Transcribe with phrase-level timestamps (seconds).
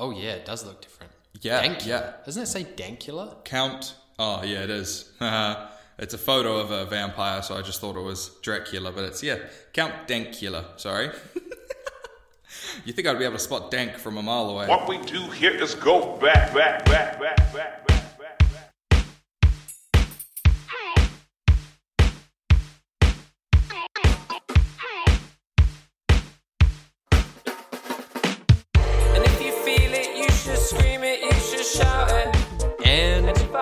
[0.00, 1.12] Oh yeah, it does look different.
[1.42, 1.86] Yeah, Dankula.
[1.86, 2.12] yeah.
[2.24, 3.44] Doesn't it say Dankula?
[3.44, 3.94] Count.
[4.18, 5.12] Oh, yeah, it is.
[5.20, 5.68] Uh-huh.
[5.98, 9.22] it's a photo of a vampire, so I just thought it was Dracula, but it's,
[9.22, 9.36] yeah,
[9.74, 10.80] Count Dankula.
[10.80, 11.10] Sorry.
[12.86, 14.66] you think I'd be able to spot Dank from a mile away?
[14.66, 17.86] What we do here is go back, back, back, back, back,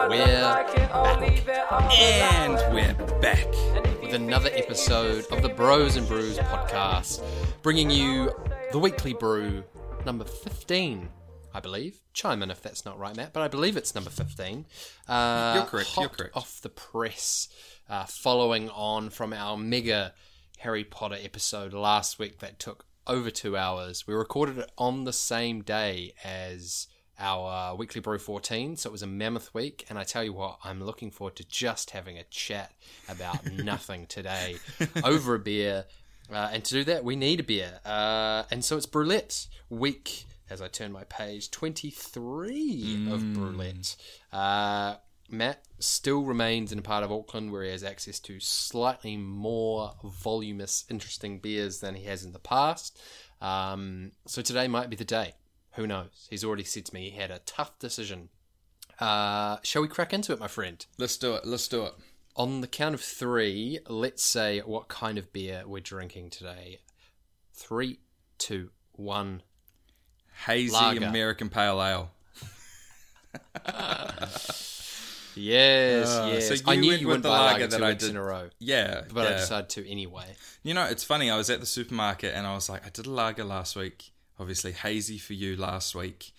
[0.08, 3.46] we're don't like it, I'll leave it, I'll And we're back.
[3.74, 7.22] And if you with another episode of the Bros and Brews podcast,
[7.62, 8.32] bringing you
[8.72, 9.62] the weekly brew
[10.06, 11.10] number 15,
[11.52, 12.00] I believe.
[12.14, 14.64] Chime in if that's not right, Matt, but I believe it's number 15.
[15.06, 16.36] Uh, You're correct, you're correct.
[16.36, 17.48] Off the press,
[17.90, 20.14] uh, following on from our mega
[20.60, 24.06] Harry Potter episode last week that took over two hours.
[24.06, 26.86] We recorded it on the same day as
[27.18, 30.32] our uh, weekly brew 14 so it was a mammoth week and i tell you
[30.32, 32.72] what i'm looking forward to just having a chat
[33.08, 34.56] about nothing today
[35.04, 35.84] over a beer.
[36.30, 37.80] Uh, and to do that we need a beer.
[37.86, 43.96] Uh, and so it's Brew-lette week as i turn my page 23 of Brew-lette.
[44.32, 44.96] Uh,
[45.30, 49.92] matt still remains in a part of auckland where he has access to slightly more
[50.04, 52.98] voluminous interesting beers than he has in the past.
[53.40, 55.34] Um, so today might be the day
[55.78, 56.26] who knows?
[56.28, 58.28] He's already said to me he had a tough decision.
[59.00, 60.84] Uh, shall we crack into it, my friend?
[60.98, 61.46] Let's do it.
[61.46, 61.94] Let's do it.
[62.36, 66.80] On the count of three, let's say what kind of beer we're drinking today.
[67.54, 68.00] Three,
[68.38, 69.42] two, one.
[70.46, 71.04] Hazy Lager.
[71.06, 72.10] American Pale Ale.
[75.34, 76.48] Yes, Uh, yes.
[76.48, 78.10] so I knew went you with the lager lager that I did.
[78.10, 80.34] in a row, Yeah, but I decided to anyway.
[80.64, 81.30] You know, it's funny.
[81.30, 84.10] I was at the supermarket and I was like, I did a lager last week.
[84.38, 86.32] Obviously, hazy for you last week,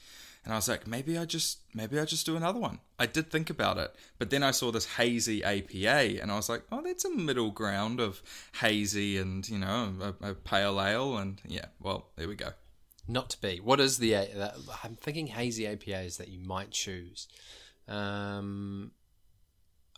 [0.44, 2.80] and I was like, maybe I just, maybe I just do another one.
[2.98, 6.50] I did think about it, but then I saw this hazy APA, and I was
[6.50, 8.22] like, oh, that's a middle ground of
[8.62, 12.52] hazy and you know a, a pale ale, and yeah, well, there we go.
[13.08, 13.60] Not to be.
[13.60, 14.16] What is the?
[14.84, 17.28] I'm thinking hazy APAs that you might choose.
[17.88, 18.92] Um,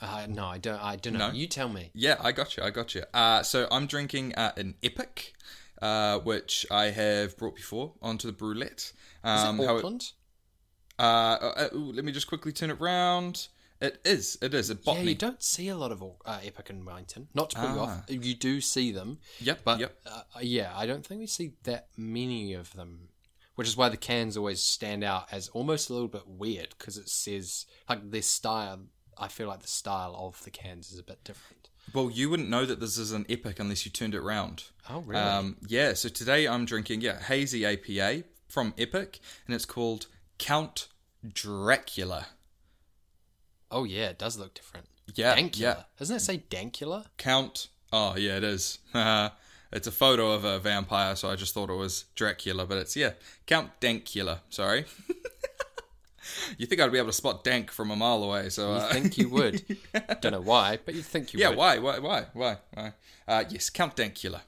[0.02, 0.82] uh, no, I don't.
[0.82, 1.28] I don't know.
[1.28, 1.34] No?
[1.34, 1.92] You tell me.
[1.94, 2.64] Yeah, I got you.
[2.64, 3.04] I got you.
[3.14, 5.34] Uh, so I'm drinking uh, an Epic,
[5.82, 8.92] uh, which I have brought before onto the Brew-lette.
[8.94, 8.94] Is
[9.24, 10.12] Um, it how it- Auckland?
[11.00, 13.48] uh, uh, let me just quickly turn it round.
[13.80, 14.38] It is.
[14.44, 14.70] It is.
[14.70, 17.30] A Yeah, you don't see a lot of uh, Epic and Wellington.
[17.34, 18.04] Not to put you Ah.
[18.04, 19.20] off, you do see them.
[19.40, 20.00] Yep, But yep.
[20.06, 23.10] uh, yeah, I don't think we see that many of them.
[23.56, 26.98] Which is why the cans always stand out as almost a little bit weird because
[26.98, 28.86] it says like their style.
[29.18, 31.70] I feel like the style of the cans is a bit different.
[31.94, 34.66] Well, you wouldn't know that this is an epic unless you turned it round.
[34.90, 35.22] Oh, really?
[35.22, 35.94] Um, yeah.
[35.94, 40.08] So today I'm drinking yeah hazy APA from Epic, and it's called
[40.38, 40.88] Count
[41.28, 42.28] Dracula.
[43.70, 44.88] oh yeah, it does look different.
[45.16, 45.60] Yeah, Dankula.
[45.60, 45.84] yeah.
[46.00, 47.06] Doesn't it say Dankula?
[47.18, 47.68] Count.
[47.92, 48.80] Oh yeah, it is.
[48.94, 52.96] it's a photo of a vampire, so I just thought it was Dracula, but it's
[52.96, 53.12] yeah
[53.46, 54.40] Count Dankula.
[54.50, 54.86] Sorry.
[56.58, 58.50] you think I'd be able to spot Dank from a mile away?
[58.50, 59.64] So You uh, think you would?
[60.22, 61.50] Don't know why, but you think you yeah.
[61.50, 61.58] would.
[61.58, 61.78] Why?
[61.80, 62.00] Why?
[62.00, 62.26] Why?
[62.34, 62.58] Why?
[62.74, 62.94] Why?
[63.28, 64.42] Uh, yes, Count Dankula.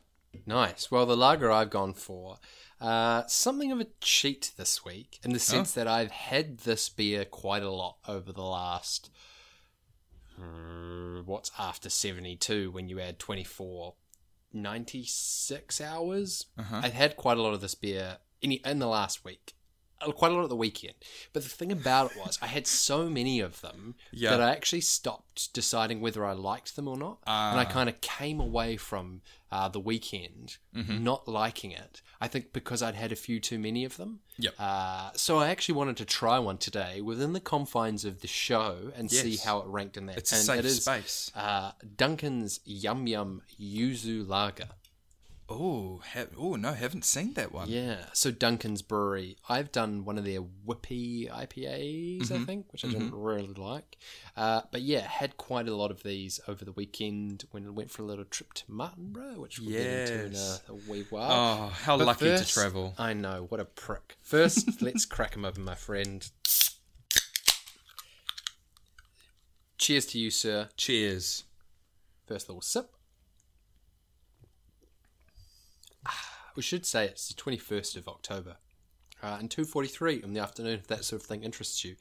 [0.46, 0.90] Nice.
[0.92, 2.38] Well, the lager I've gone for,
[2.82, 7.24] uh, something of a cheat this week, in the sense that I've had this beer
[7.24, 9.10] quite a lot over the last.
[10.38, 13.94] uh, what's after 72 when you add 24?
[14.52, 16.46] 96 hours?
[16.72, 19.54] I've had quite a lot of this beer in, in the last week.
[20.08, 20.96] Uh, Quite a lot at the weekend.
[21.34, 24.32] But the thing about it was, I had so many of them Yeah.
[24.32, 27.20] that I actually stopped deciding whether I liked them or not.
[27.26, 29.22] and I kind of came away from
[29.52, 32.02] uh, the weekend not liking it.
[32.20, 34.20] I think because I'd had a few too many of them.
[34.40, 34.54] Yep.
[34.58, 38.92] Uh, so I actually wanted to try one today within the confines of the show
[38.96, 40.18] and see how it ranked in that.
[40.18, 41.32] It's a safe it is, space.
[41.36, 44.70] Uh, Duncan's Yum Yum Yuzu Lager.
[45.50, 47.68] Oh, ha- oh no, haven't seen that one.
[47.68, 49.36] Yeah, so Duncan's Brewery.
[49.50, 52.34] I've done one of their Whippy IPAs, Mm-hmm.
[52.42, 53.98] I think, which I didn't really like.
[54.38, 57.92] Uh, but yeah, had quite a lot of these over the weekend when I went
[57.92, 60.62] for a little trip to Martinborough, which we'll get into in a, Yes.
[60.70, 61.32] a wee while.
[61.32, 62.96] Oh, how But lucky first- to travel.
[62.98, 64.16] I know, what a prick.
[64.22, 66.26] First, let's crack him open, my friend.
[69.78, 70.70] Cheers to you, sir.
[70.78, 71.44] Cheers.
[72.26, 72.90] First little sip.
[76.56, 78.58] We should say it's the 21st of October.
[79.22, 81.96] Uh, and 2.43 in the afternoon, if that sort of thing interests you.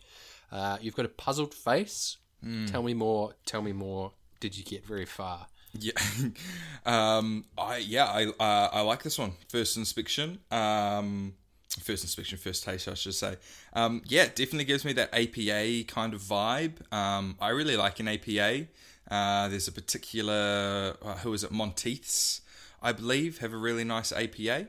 [0.50, 2.19] Uh, you've got a puzzled face.
[2.66, 3.34] Tell me more.
[3.46, 4.12] Tell me more.
[4.40, 5.46] Did you get very far?
[5.78, 5.93] Yeah,
[6.87, 9.32] um, I yeah, I uh, I like this one.
[9.49, 10.40] First inspection.
[10.50, 11.34] Um,
[11.81, 13.37] first inspection, first taste, I should say.
[13.72, 16.93] Um, yeah, it definitely gives me that APA kind of vibe.
[16.93, 18.66] Um, I really like an APA.
[19.10, 22.41] Uh, there's a particular, uh, who is it, Monteiths,
[22.82, 24.67] I believe, have a really nice APA.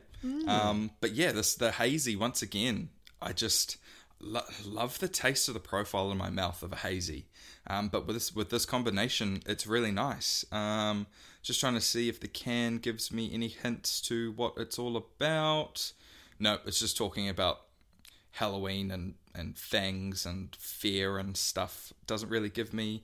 [0.48, 2.88] Um, but yeah, this the hazy once again.
[3.20, 3.76] I just
[4.20, 7.26] lo- love the taste of the profile in my mouth of a hazy.
[7.66, 10.44] Um, but with this with this combination, it's really nice.
[10.52, 11.06] Um,
[11.42, 14.96] just trying to see if the can gives me any hints to what it's all
[14.96, 15.92] about.
[16.38, 17.60] No, it's just talking about
[18.32, 21.92] Halloween and and fangs and fear and stuff.
[22.06, 23.02] Doesn't really give me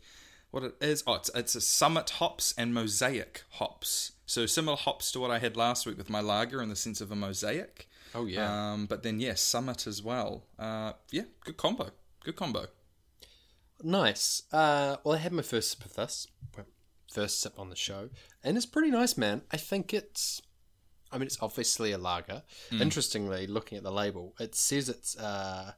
[0.51, 1.03] what it is.
[1.07, 4.13] Oh, it's it's a summit hops and mosaic hops.
[4.31, 7.01] So similar hops to what I had last week with my lager in the sense
[7.01, 7.89] of a mosaic.
[8.15, 8.75] Oh yeah.
[8.75, 10.45] Um, but then yeah, summit as well.
[10.57, 11.91] Uh, yeah, good combo.
[12.23, 12.67] Good combo.
[13.83, 14.45] Nice.
[14.53, 16.29] Uh, well, I had my first sip of this,
[17.13, 18.11] first sip on the show,
[18.45, 19.43] and it's pretty nice, man.
[19.51, 20.41] I think it's.
[21.11, 22.45] I mean, it's obviously a lager.
[22.71, 22.83] Hmm.
[22.83, 25.73] Interestingly, looking at the label, it says it's uh,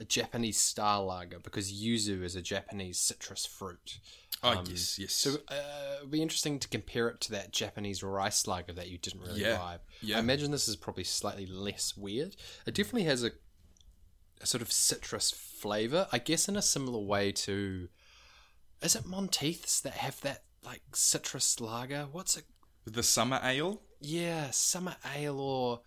[0.00, 4.00] a Japanese style lager because yuzu is a Japanese citrus fruit.
[4.42, 5.12] Oh yes, yes.
[5.12, 8.98] So uh, it'd be interesting to compare it to that Japanese rice lager that you
[8.98, 9.78] didn't really Yeah, vibe.
[10.02, 10.16] yeah.
[10.16, 12.36] I imagine this is probably slightly less weird.
[12.66, 13.30] It definitely has a,
[14.42, 16.08] a sort of citrus flavor.
[16.12, 17.88] I guess in a similar way to,
[18.82, 22.08] is it Monteiths that have that like citrus lager?
[22.12, 22.44] What's it?
[22.86, 23.80] the summer ale.
[24.00, 25.80] Yeah, summer ale or.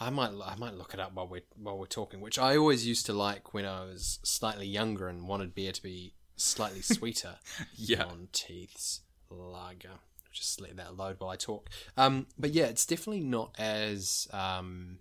[0.00, 2.84] I might I might look it up while we're while we're talking, which I always
[2.86, 7.36] used to like when I was slightly younger and wanted beer to be slightly sweeter.
[7.76, 8.04] Yeah.
[8.06, 9.00] Monteith's
[9.30, 9.98] lager.
[10.32, 11.70] Just let that load while I talk.
[11.96, 14.26] Um, but yeah, it's definitely not as.
[14.32, 14.98] Um,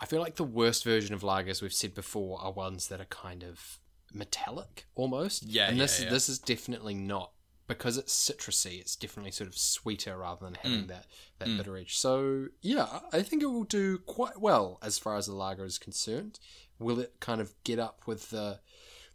[0.00, 3.06] I feel like the worst version of lagers we've said before are ones that are
[3.06, 3.78] kind of
[4.12, 5.44] metallic almost.
[5.44, 6.10] Yeah, and this yeah.
[6.10, 7.30] this is definitely not
[7.66, 8.78] because it's citrusy.
[8.78, 10.58] It's definitely sort of sweeter rather than Mm.
[10.58, 11.06] having that
[11.38, 11.96] that bitter edge.
[11.96, 15.78] So yeah, I think it will do quite well as far as the lager is
[15.78, 16.38] concerned.
[16.78, 18.60] Will it kind of get up with the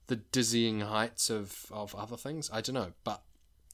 [0.09, 2.49] the dizzying heights of, of other things?
[2.51, 3.21] I don't know, but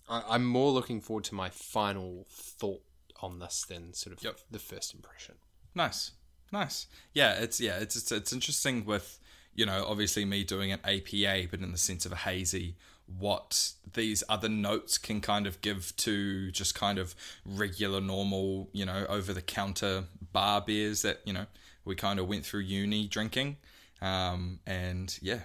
[0.07, 2.83] I, I'm more looking forward to my final thought
[3.21, 4.39] on this than sort of Yep.
[4.51, 5.35] the first impression.
[5.73, 6.11] Nice,
[6.51, 6.87] nice.
[7.13, 9.19] Yeah, it's yeah, it's it's, it's interesting with
[9.55, 12.75] you know obviously me doing an APA, but in the sense of a hazy,
[13.07, 17.15] what these other notes can kind of give to just kind of
[17.45, 21.45] regular, normal, you know, over the counter bar beers that you know
[21.83, 23.57] we kind of went through uni drinking,
[24.01, 25.41] um, and yeah,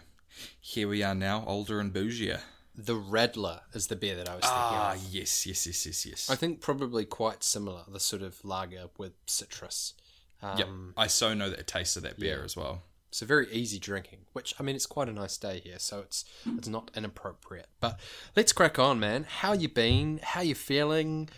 [0.60, 2.40] here we are now, older and bougier.
[2.76, 5.02] The Radler is the beer that I was thinking Ah, of.
[5.10, 6.30] yes, yes, yes, yes, yes.
[6.30, 9.94] I think probably quite similar, the sort of lager with citrus.
[10.42, 12.44] Um, Yep, I so know the taste of that beer yeah.
[12.44, 12.82] as well.
[13.10, 16.24] So very easy drinking, which I mean it's quite a nice day here, so it's
[16.56, 17.66] it's not inappropriate.
[17.80, 17.98] But
[18.36, 19.26] let's crack on, man.
[19.28, 20.20] How you been?
[20.22, 21.28] How you feeling?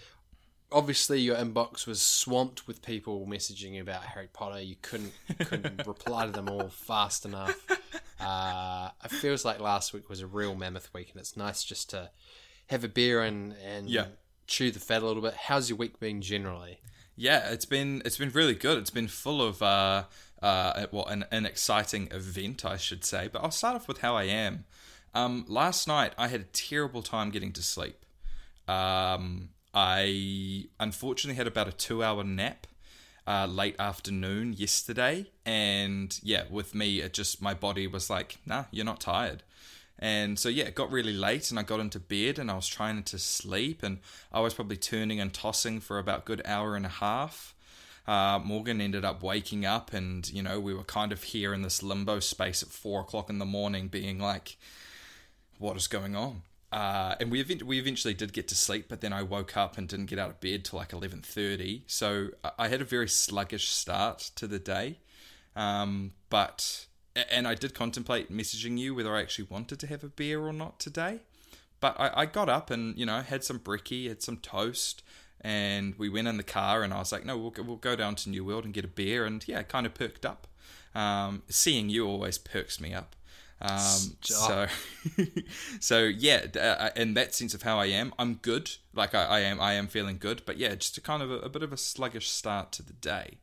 [0.70, 4.60] Obviously, your inbox was swamped with people messaging you about Harry Potter.
[4.60, 5.12] You couldn't
[5.46, 7.56] couldn't reply to them all fast enough.
[8.22, 11.90] Uh, it feels like last week was a real mammoth week, and it's nice just
[11.90, 12.10] to
[12.68, 14.06] have a beer and and Yeah.
[14.46, 15.34] chew the fat a little bit.
[15.34, 16.80] How's your week been generally?
[17.16, 18.78] Yeah, it's been it's been really good.
[18.78, 20.04] It's been full of uh,
[20.42, 23.28] uh, well, an, an exciting event, I should say.
[23.32, 24.64] But I'll start off with how I am.
[25.14, 28.04] Um, last night, I had a terrible time getting to sleep.
[28.66, 32.66] Um, I unfortunately had about a two-hour nap
[33.26, 38.64] uh, late afternoon yesterday, and yeah, with me, it just my body was like, "Nah,
[38.70, 39.42] you're not tired."
[39.98, 42.66] And so yeah, it got really late and I got into bed and I was
[42.66, 43.98] trying to sleep and
[44.32, 47.54] I was probably turning and tossing for about good hour and a half.
[48.04, 51.62] Uh, Morgan ended up waking up and you know we were kind of here in
[51.62, 54.56] this limbo space at four o'clock in the morning, being like,
[55.58, 56.42] "What is going on?"
[56.72, 59.86] Uh, and we we eventually did get to sleep, but then I woke up and
[59.86, 61.84] didn't get out of bed till like eleven thirty.
[61.86, 64.98] So I- I had a very sluggish start to the day.
[65.54, 66.86] Um, but
[67.30, 70.52] and I did contemplate messaging you whether I actually wanted to have a beer or
[70.52, 71.20] not today.
[71.78, 75.02] But I, I got up and you know had some brekkie, had some toast,
[75.42, 77.96] and we went in the car and I was like, no, we'll go, we'll go
[77.96, 80.46] down to New World and get a beer, and yeah, kind of perked up.
[80.94, 83.14] Um, seeing you always perks me up.
[83.62, 84.66] Um, so,
[85.80, 88.72] so yeah, uh, in that sense of how I am, I'm good.
[88.92, 90.42] Like I, I am, I am feeling good.
[90.44, 92.92] But yeah, just a kind of a, a bit of a sluggish start to the
[92.92, 93.38] day.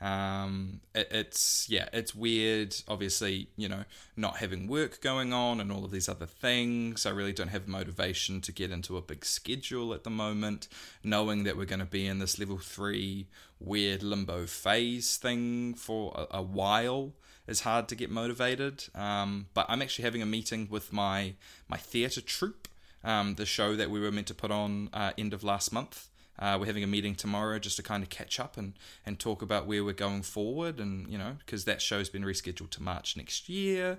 [0.00, 2.76] Um, it, it's yeah, it's weird.
[2.86, 3.84] Obviously, you know,
[4.16, 7.04] not having work going on and all of these other things.
[7.04, 10.68] I really don't have motivation to get into a big schedule at the moment.
[11.02, 13.26] Knowing that we're going to be in this level three
[13.58, 17.12] weird limbo phase thing for a, a while
[17.46, 18.84] is hard to get motivated.
[18.94, 21.34] Um, but I'm actually having a meeting with my
[21.68, 22.68] my theatre troupe,
[23.02, 26.08] um, the show that we were meant to put on uh, end of last month.
[26.36, 28.72] Uh, we're having a meeting tomorrow just to kind of catch up and,
[29.06, 32.70] and talk about where we're going forward, and you know, because that show's been rescheduled
[32.70, 33.98] to March next year.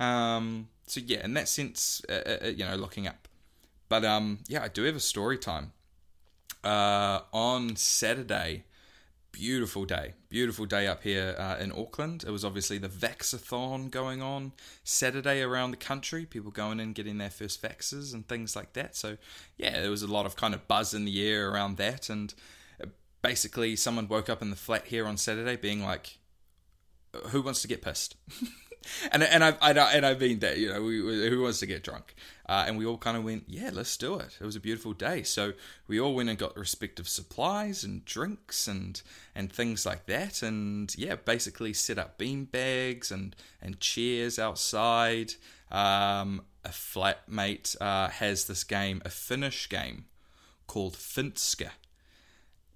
[0.00, 3.28] Um, so yeah, in that sense, uh, uh, you know, looking up.
[3.88, 5.72] But um, yeah, I do have a story time.
[6.64, 8.64] Uh, on Saturday,
[9.38, 12.24] beautiful day, beautiful day up here uh, in Auckland.
[12.26, 14.50] It was obviously the Vaxathon going on
[14.82, 16.26] Saturday around the country.
[16.26, 18.96] People going in getting their first vaxes and things like that.
[18.96, 19.16] So
[19.56, 22.10] yeah, there was a lot of kind of buzz in the air around that.
[22.10, 22.34] And
[22.82, 22.88] uh,
[23.22, 26.18] basically, someone woke up in the flat here on Saturday being like,
[27.28, 28.16] "Who wants to get pissed?"
[29.12, 31.66] and and I, I and I mean that you know we, we- who wants to
[31.66, 32.14] get drunk,
[32.48, 34.36] uh, and we all kind of went yeah let's do it.
[34.40, 35.52] It was a beautiful day, so
[35.86, 39.00] we all went and got respective supplies and drinks and
[39.34, 45.34] and things like that, and yeah basically set up bean bags and and chairs outside.
[45.70, 50.06] Um, a flatmate uh, has this game, a Finnish game
[50.66, 51.70] called Finska.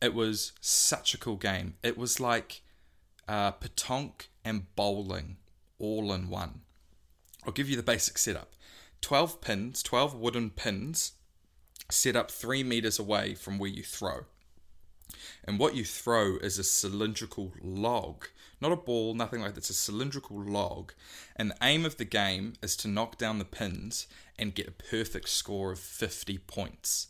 [0.00, 1.74] It was such a cool game.
[1.82, 2.62] It was like
[3.28, 5.36] uh, petanque and bowling
[5.82, 6.60] all in one.
[7.44, 8.52] I'll give you the basic setup
[9.02, 11.12] 12 pins, 12 wooden pins
[11.90, 14.24] set up three meters away from where you throw.
[15.44, 18.26] And what you throw is a cylindrical log,
[18.60, 19.58] not a ball, nothing like that.
[19.58, 20.92] It's a cylindrical log.
[21.36, 24.06] And the aim of the game is to knock down the pins
[24.38, 27.08] and get a perfect score of 50 points.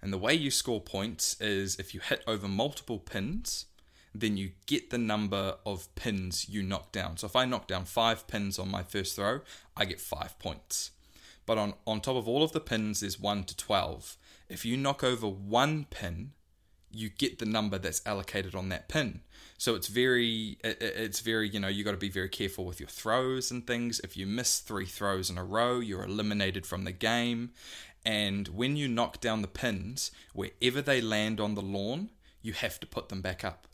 [0.00, 3.66] And the way you score points is if you hit over multiple pins,
[4.14, 7.16] then you get the number of pins you knock down.
[7.16, 9.40] So if I knock down five pins on my first throw,
[9.76, 10.90] I get five points.
[11.46, 14.16] But on, on top of all of the pins, there's 1 to 12.
[14.48, 16.32] If you knock over one pin,
[16.90, 19.22] you get the number that's allocated on that pin.
[19.56, 22.64] So it's very, it- it- it's very, you know, you got to be very careful
[22.66, 23.98] with your throws and things.
[24.04, 27.52] If you miss three throws in a row, you're eliminated from the game.
[28.04, 32.10] And when you knock down the pins, wherever they land on the lawn,
[32.42, 33.66] you have to put them back up.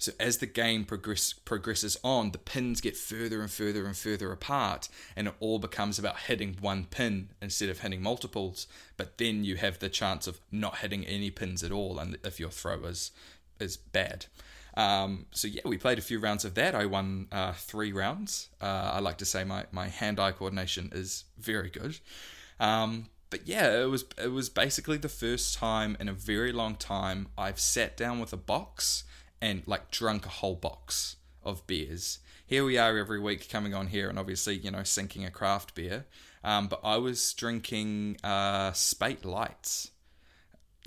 [0.00, 4.32] So as the game progress, progresses on, the pins get further and further and further
[4.32, 8.66] apart, and it all becomes about hitting one pin instead of hitting multiples.
[8.96, 12.40] But then you have the chance of not hitting any pins at all, and if
[12.40, 13.12] your throw is
[13.60, 14.24] is bad.
[14.74, 16.74] Um, so yeah, we played a few rounds of that.
[16.74, 18.48] I won uh, three rounds.
[18.58, 21.98] Uh, I like to say my, my hand-eye coordination is very good.
[22.58, 26.74] Um, but yeah, it was it was basically the first time in a very long
[26.74, 29.04] time I've sat down with a box
[29.40, 32.18] and like drunk a whole box of beers.
[32.46, 35.74] Here we are every week coming on here and obviously you know sinking a craft
[35.74, 36.06] beer.
[36.42, 39.90] Um, but I was drinking uh, Speight's Lights.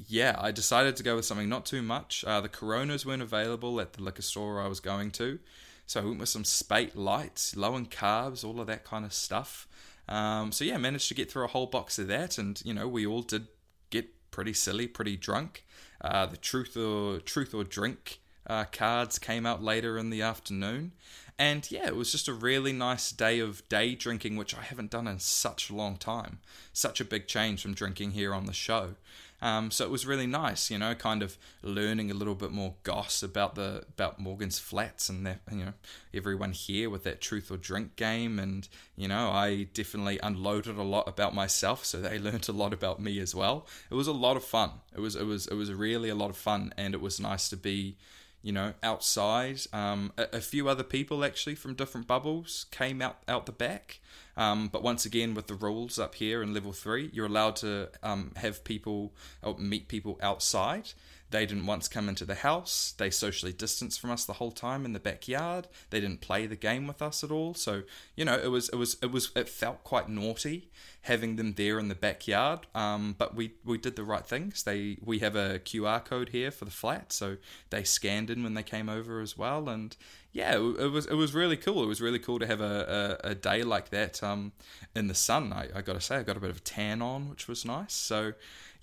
[0.07, 2.25] Yeah, I decided to go with something not too much.
[2.25, 5.39] Uh, the Coronas weren't available at the liquor store I was going to,
[5.85, 9.13] so I went with some Speight's Lights, low in carbs, all of that kind of
[9.13, 9.67] stuff.
[10.09, 12.87] Um, so yeah, managed to get through a whole box of that, and you know
[12.87, 13.47] we all did
[13.91, 15.63] get pretty silly, pretty drunk.
[16.01, 20.91] Uh, the truth or truth or drink uh, cards came out later in the afternoon,
[21.37, 24.91] and yeah, it was just a really nice day of day drinking, which I haven't
[24.91, 26.39] done in such a long time.
[26.73, 28.95] Such a big change from drinking here on the show.
[29.43, 32.75] Um, so it was really nice, you know, kind of learning a little bit more
[32.83, 35.73] goss about the about Morgan's Flats and that, you know,
[36.13, 40.83] everyone here with that truth or drink game, and you know, I definitely unloaded a
[40.83, 43.67] lot about myself, so they learnt a lot about me as well.
[43.91, 44.71] It was a lot of fun.
[44.95, 47.49] It was it was it was really a lot of fun, and it was nice
[47.49, 47.97] to be
[48.43, 49.61] you know, outside.
[49.71, 53.99] Um, a, a few other people actually from different bubbles came out out the back.
[54.35, 57.89] Um, but once again, with the rules up here in level three, you're allowed to
[58.01, 60.91] um, have people or meet people outside.
[61.33, 62.93] They didn't once come into the house.
[62.95, 65.67] They socially distanced from us the whole time in the backyard.
[65.89, 67.55] They didn't play the game with us at all.
[67.55, 67.81] So
[68.15, 70.69] you know, it was it was it was it felt quite naughty
[71.01, 72.67] having them there in the backyard.
[72.75, 74.61] Um, but we we did the right things.
[74.61, 77.37] They we have a QR code here for the flat, so
[77.71, 79.69] they scanned in when they came over as well.
[79.69, 79.97] And
[80.33, 81.81] yeah, it, was it was really cool.
[81.81, 84.51] It was really cool to have a, a, a day like that um,
[84.95, 85.51] in the sun.
[85.51, 87.65] I, I got to say, I got a bit of a tan on, which was
[87.65, 87.93] nice.
[87.93, 88.33] So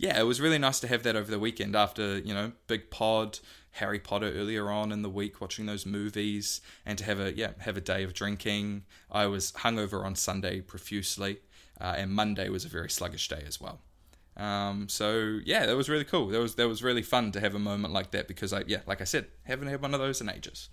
[0.01, 2.91] yeah, it was really nice to have that over the weekend after you know big
[2.91, 3.39] pod.
[3.75, 7.51] Harry Potter earlier on in the week, watching those movies, and to have a yeah
[7.59, 8.85] have a day of drinking.
[9.11, 11.41] I was hungover on Sunday profusely,
[11.79, 13.81] uh, and Monday was a very sluggish day as well.
[14.39, 16.29] Um, so yeah, that was really cool.
[16.29, 18.81] That was that was really fun to have a moment like that because I yeah,
[18.87, 20.71] like I said, haven't had one of those in ages.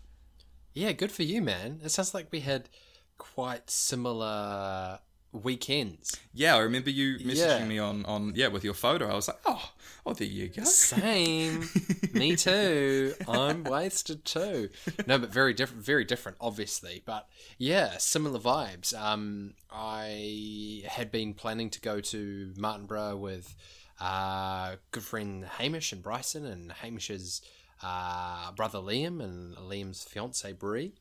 [0.74, 1.82] Yeah, good for you, man.
[1.84, 2.70] It sounds like we had
[3.18, 5.00] quite similar
[5.32, 6.20] weekends.
[6.34, 7.66] Yeah, I remember you messaging Yeah.
[7.66, 9.10] me on on yeah with your photo.
[9.10, 9.72] I was like, oh,
[10.06, 10.64] oh, there you go.
[10.64, 11.68] Same.
[12.14, 13.14] Me too.
[13.28, 14.70] I'm wasted too.
[15.06, 15.84] No, but very different.
[15.84, 17.04] Very different, obviously.
[17.06, 18.94] But yeah, similar vibes.
[19.00, 23.56] Um, I had been planning to go to Martinborough with
[24.00, 27.42] uh, good friend Hamish and Bryson, and Hamish's
[27.84, 30.94] uh, brother Liam, and Liam's fiance Brie.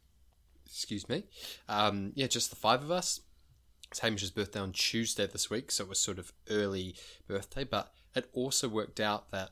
[0.67, 1.25] Excuse me.
[1.69, 3.21] Um, yeah, just the five of us.
[3.91, 6.95] It's Hamish's birthday on Tuesday this week, so it was sort of early
[7.27, 9.51] birthday, but it also worked out that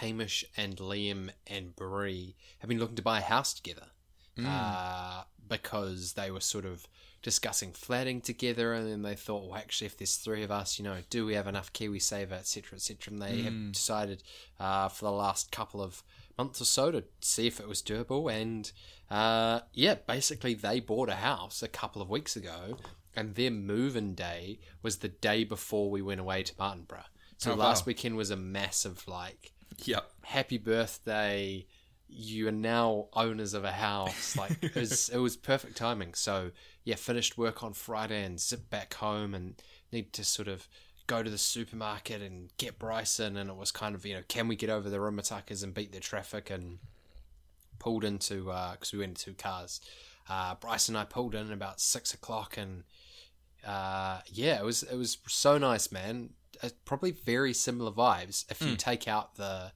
[0.00, 3.86] Hamish and Liam and Brie have been looking to buy a house together
[4.46, 6.86] uh, because they were sort of
[7.22, 10.84] discussing flatting together, and then they thought, well, actually, if there's three of us, you
[10.84, 14.22] know, do we have enough KiwiSaver, etc., etc., and they have decided
[14.60, 16.02] uh, for the last couple of
[16.38, 18.72] months or so to see if it was doable, and
[19.10, 22.76] uh, yeah, basically they bought a house a couple of weeks ago,
[23.14, 27.04] and their move-in day was the day before we went away to Martinborough.
[27.38, 27.88] So Oh, last wow.
[27.88, 29.52] weekend was a massive like
[29.84, 30.10] Yep.
[30.22, 31.66] happy birthday
[32.08, 36.50] you are now owners of a house like it was, it was perfect timing so
[36.84, 39.54] yeah finished work on friday and zip back home and
[39.90, 40.68] need to sort of
[41.06, 44.46] go to the supermarket and get bryson and it was kind of you know can
[44.46, 46.78] we get over the Rimutakas and beat the traffic and
[47.78, 49.80] pulled into uh, because we went in two cars
[50.28, 52.84] uh, bryson and i pulled in about six o'clock and
[53.66, 56.30] uh, yeah, it was it was so nice, man.
[56.62, 59.70] Uh, probably very similar vibes if you take out the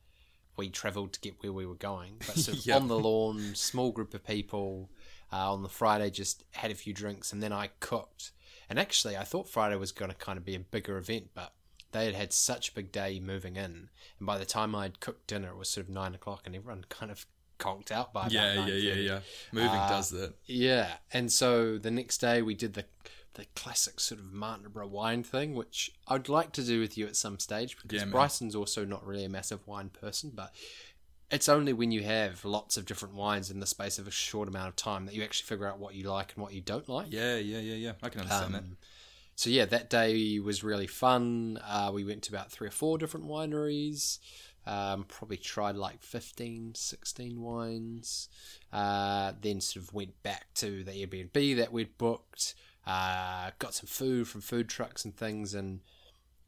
[0.56, 2.76] we travelled to get where we were going, but sort of Yeah.
[2.76, 4.90] on the lawn, small group of people.
[5.32, 8.30] Uh, on the Friday, just had a few drinks, and then I cooked.
[8.68, 11.52] And actually, I thought Friday was going to kind of be a bigger event, but
[11.92, 13.88] they had had such a big day moving in,
[14.18, 16.84] and by the time I'd cooked dinner, it was sort of nine o'clock, and everyone
[16.88, 17.26] kind of
[17.58, 19.20] conked out by Yeah, yeah, yeah, yeah.
[19.52, 20.34] Moving Uh, does that.
[20.46, 22.84] Yeah, and so the next day we did the
[23.34, 27.16] the classic sort of Martinborough wine thing, which I'd like to do with you at
[27.16, 28.08] some stage because Yeah.
[28.08, 30.54] Bryson's also not really a massive wine person, but
[31.30, 34.48] it's only when you have lots of different wines in the space of a short
[34.48, 36.88] amount of time that you actually figure out what you like and what you don't
[36.88, 37.08] like.
[37.10, 37.92] Yeah, yeah, yeah, yeah.
[38.02, 38.62] I can understand that.
[38.62, 38.76] Um,
[39.34, 41.58] so yeah, that day was really fun.
[41.62, 44.18] Uh, we went to about three or four different wineries.
[44.66, 48.28] Um, probably tried like 15, 16 wines.
[48.72, 52.54] Uh, then sort of went back to the Airbnb that we'd booked.
[52.86, 55.80] Uh, got some food from food trucks and things, and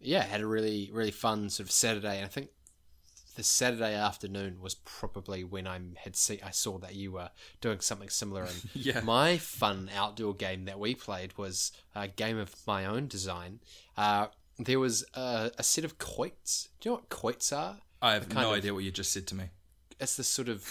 [0.01, 2.17] yeah, had a really really fun sort of Saturday.
[2.17, 2.51] And I think
[3.37, 7.81] the Saturday afternoon was probably when I had see I saw that you were doing
[7.81, 8.43] something similar.
[8.43, 9.01] And Yeah.
[9.01, 13.61] my fun outdoor game that we played was a game of my own design.
[13.97, 14.27] Uh,
[14.59, 16.69] there was a, a set of quoits.
[16.81, 17.79] Do you know what quoits are?
[18.01, 19.45] I have no of- idea what you just said to me.
[20.01, 20.65] It's this sort of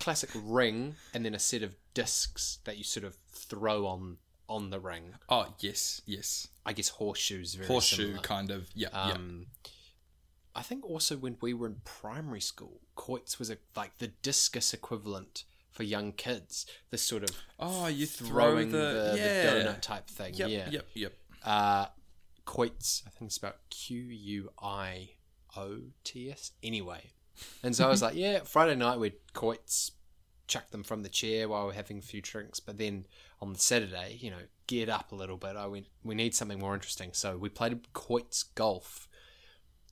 [0.00, 4.16] classic ring, and then a set of discs that you sort of throw on
[4.48, 5.14] on the ring.
[5.28, 6.48] Oh, yes, yes.
[6.64, 7.54] I guess horseshoes.
[7.54, 8.22] Very Horseshoe similar.
[8.22, 8.68] kind of.
[8.74, 9.46] Yeah, Um,
[10.54, 14.72] I think also when we were in primary school, quoits was a, like the discus
[14.72, 16.64] equivalent for young kids.
[16.90, 17.36] This sort of yeah.
[17.58, 19.44] Oh, you throwing the, the, the yeah.
[19.52, 20.34] donut type thing.
[20.34, 20.68] Yep, yeah.
[20.70, 21.12] yep, yep.
[21.44, 21.86] Uh,
[22.46, 23.02] quoits.
[23.06, 25.10] I think it's about Q U I
[25.56, 26.52] O T S.
[26.62, 27.10] Anyway,
[27.62, 29.92] and so I was like, yeah, Friday night we'd quoits,
[30.46, 32.60] chuck them from the chair while we're having a few drinks.
[32.60, 33.06] But then
[33.40, 35.56] on the Saturday, you know, geared up a little bit.
[35.56, 37.10] I went, we need something more interesting.
[37.12, 39.08] So we played quoits golf.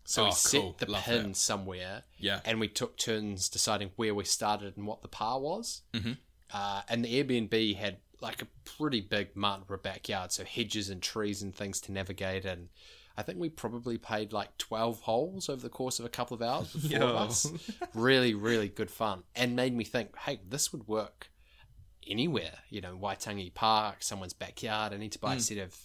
[0.06, 0.76] So Oh, we set cool.
[0.78, 2.40] the Love pin somewhere, Yeah.
[2.44, 5.80] and we took turns deciding where we started and what the par was.
[5.94, 6.12] Mm-hmm.
[6.52, 11.40] Uh, and the Airbnb had like a pretty big Martinborough backyard, so hedges and trees
[11.42, 12.44] and things to navigate.
[12.44, 12.68] And
[13.16, 16.42] I think we probably played like 12 holes over the course of a couple of
[16.42, 17.52] hours with four of us.
[17.94, 19.22] really, really good fun.
[19.36, 21.30] And made me think, hey, this would work
[22.08, 22.58] anywhere.
[22.70, 24.92] You know, Waitangi Park, someone's backyard.
[24.92, 25.26] I need to Hmm.
[25.26, 25.76] buy a set of,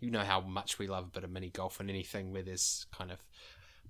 [0.00, 2.86] you know how much we love a bit of mini golf and anything where there's
[2.92, 3.18] kind of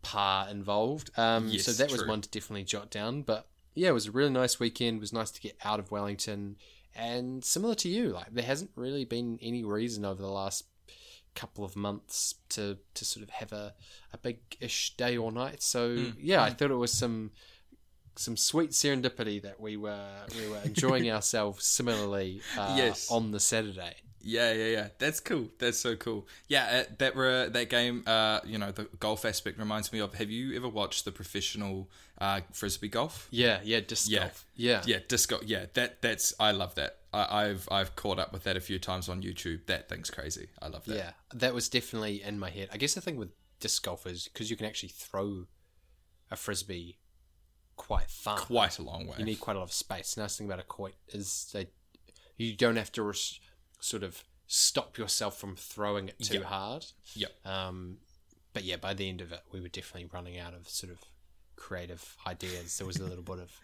[0.03, 1.11] par involved.
[1.19, 3.23] Um, Yes, so that was one to definitely jot down.
[3.23, 4.99] But yeah, it was a really nice weekend.
[4.99, 6.57] It was nice to get out of Wellington.
[6.95, 10.65] And similar to you, like there hasn't really been any reason over the last
[11.35, 13.75] couple of months to to sort of have a,
[14.13, 15.63] a big ish day or night.
[15.63, 17.33] So Mm, yeah, I thought it was some
[18.17, 23.11] some sweet serendipity that we were we were enjoying ourselves similarly uh, Yes.
[23.11, 23.97] on the Saturday.
[24.25, 24.89] Yeah, yeah, yeah.
[24.99, 25.49] That's cool.
[25.59, 26.27] That's so cool.
[26.49, 28.03] Yeah, uh, that uh, that game.
[28.07, 30.15] Uh, you know, the golf aspect reminds me of.
[30.15, 33.29] Have you ever watched the professional uh, frisbee golf?
[33.31, 34.21] Yeah, yeah, disc Yeah.
[34.21, 34.47] golf.
[34.57, 35.41] Yeah, Yeah, disco.
[35.45, 36.33] Yeah, that that's.
[36.41, 36.99] I love that.
[37.13, 39.67] I, I've I've caught up with that a few times on YouTube.
[39.67, 40.49] That thing's crazy.
[40.61, 40.97] I love that.
[40.97, 42.69] Yeah, that was definitely in my head.
[42.73, 45.47] I guess the thing with disc golf is because you can actually throw
[46.31, 46.97] a frisbee
[47.77, 48.39] quite far.
[48.39, 49.17] Quite a long way.
[49.19, 50.17] You need quite a lot of space.
[50.17, 51.69] Nice thing about a quoit is they
[52.37, 53.39] you don't have to res-
[53.85, 56.43] sort of stop yourself from throwing it too Yep.
[56.45, 56.87] hard.
[57.15, 57.47] Yep.
[57.47, 57.99] Um,
[58.53, 61.01] but yeah, by the end of it, we were definitely running out of sort of
[61.57, 62.79] creative ideas.
[62.79, 63.61] There was a little bit of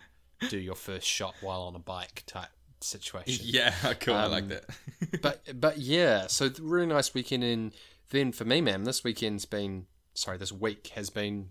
[0.50, 2.48] do your first shot while on a bike type
[2.80, 4.14] situation Yeah, cool.
[4.14, 4.64] I like Um, that.
[5.22, 7.44] but but yeah, so really nice weekend.
[7.44, 7.72] And
[8.10, 11.50] then for me, man, this weekend's been sorry, this week has been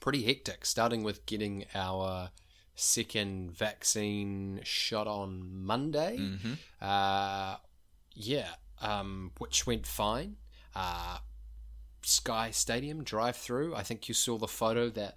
[0.00, 0.66] pretty hectic.
[0.66, 2.30] Starting with getting our
[2.74, 6.18] second vaccine shot on Monday.
[6.80, 7.56] Uh,
[8.20, 8.48] yeah,
[8.80, 10.36] um, which went fine.
[10.74, 11.18] Uh,
[12.02, 13.74] Sky Stadium drive through.
[13.74, 15.16] I think you saw the photo that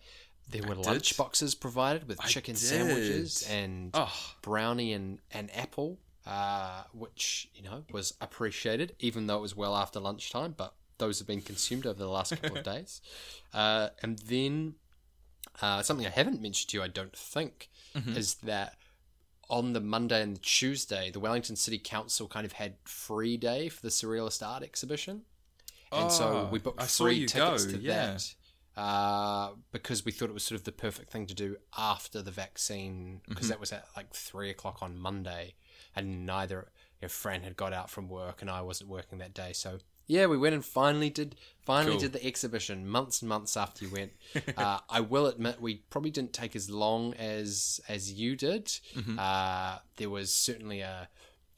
[0.49, 2.61] there were lunch boxes provided with I chicken did.
[2.61, 4.13] sandwiches and Oh.
[4.41, 9.75] brownie and, and apple, uh, which you know was appreciated, even though it was well
[9.75, 10.53] after lunchtime.
[10.57, 13.01] But those have been consumed over the last couple of days.
[13.53, 14.75] Uh, and then
[15.61, 18.15] uh, something I haven't mentioned to you, I don't think, Mm-hmm.
[18.15, 18.75] is that
[19.51, 23.69] on the Monday and the Tuesday, the Wellington City Council kind of had free day
[23.69, 25.23] for the Surrealist Art exhibition.
[25.91, 28.17] And so Oh, we booked I free tickets go, to yeah.
[28.75, 32.21] that uh, because we thought it was sort of the perfect thing to do after
[32.21, 33.49] the vaccine because Mm-hmm.
[33.49, 35.55] that was at like three o'clock on Monday,
[35.95, 39.33] and neither you know, Fran had got out from work and I wasn't working that
[39.33, 39.51] day.
[39.53, 42.01] So yeah, we went and finally did finally Cool.
[42.01, 44.11] did the exhibition months and months after you went.
[44.57, 48.65] uh, I will admit we probably didn't take as long as as you did.
[48.95, 49.17] Mm-hmm.
[49.19, 51.07] Uh, there was certainly a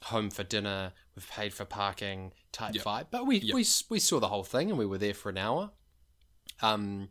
[0.03, 0.91] home for dinner.
[1.15, 2.83] We've paid for parking type Yep.
[2.83, 3.55] vibe, but we, Yep.
[3.55, 5.71] we we saw the whole thing and we were there for an hour.
[6.61, 7.09] Um,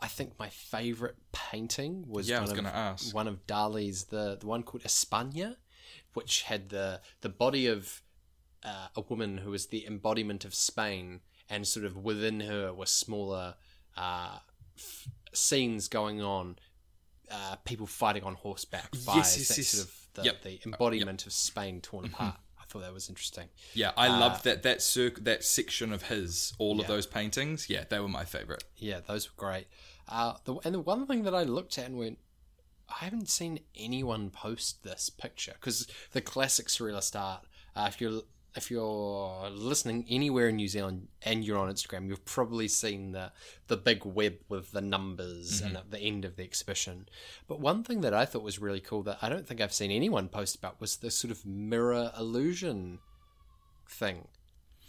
[0.00, 3.14] I think my favorite painting was Yeah, I one was of, ask.
[3.14, 5.56] one of Dali's the the one called España,
[6.14, 8.02] which had the the body of
[8.64, 12.86] uh, a woman who was the embodiment of Spain, and sort of within her were
[12.86, 13.54] smaller
[13.96, 14.38] uh,
[14.76, 16.56] f- scenes going on.
[17.30, 19.68] Uh, people fighting on horseback, fires, yes, that yes.
[19.68, 20.42] sort of the, Yep.
[20.42, 22.36] the embodiment of Spain torn apart.
[22.58, 23.48] I thought that was interesting.
[23.74, 27.68] Yeah, I loved that that circ- that section of his, all of Uh, those paintings.
[27.68, 28.64] Yeah, they were my favorite.
[28.76, 29.66] Yeah, those were great.
[30.08, 32.18] Uh, the, and the one thing that I looked at and went,
[32.88, 37.44] I haven't seen anyone post this picture because the classic surrealist art.
[37.76, 38.22] Uh, if you're
[38.56, 43.30] if you're listening anywhere in New Zealand and you're on Instagram, you've probably seen the
[43.68, 47.08] the big web with the numbers and at the end of the exhibition.
[47.46, 49.90] But one thing that I thought was really cool that I don't think I've seen
[49.90, 52.98] anyone post about was the sort of mirror illusion
[53.88, 54.28] thing.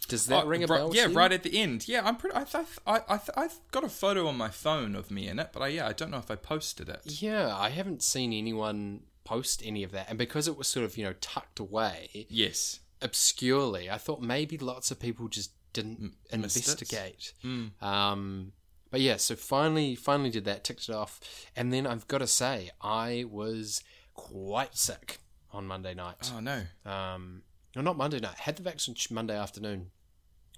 [0.08, 0.94] Does that Oh, ring a right- bell?
[0.94, 1.86] Yeah, right at the end.
[1.86, 2.34] Yeah, I'm pretty.
[2.36, 5.38] I th- I I th- I've got a photo on my phone of me in
[5.38, 7.02] it, but I yeah, I don't know if I posted it.
[7.04, 10.08] Yeah, I haven't seen anyone post any of that.
[10.08, 12.80] And because it was sort of, you know, tucked away Yes.
[13.02, 15.98] Obscurely, I thought maybe lots of people just didn't?
[15.98, 16.34] Hmm.
[16.34, 17.32] investigate.
[17.80, 18.52] Um,
[18.90, 21.20] but yeah, so finally, finally did that, ticked it off.
[21.54, 23.82] And then I've got to say, I was
[24.14, 25.18] quite sick
[25.52, 26.30] on Monday night.
[26.34, 26.62] Oh no.
[26.90, 27.42] Um,
[27.76, 28.34] no, not Monday night.
[28.34, 29.90] Had the vaccine Monday afternoon.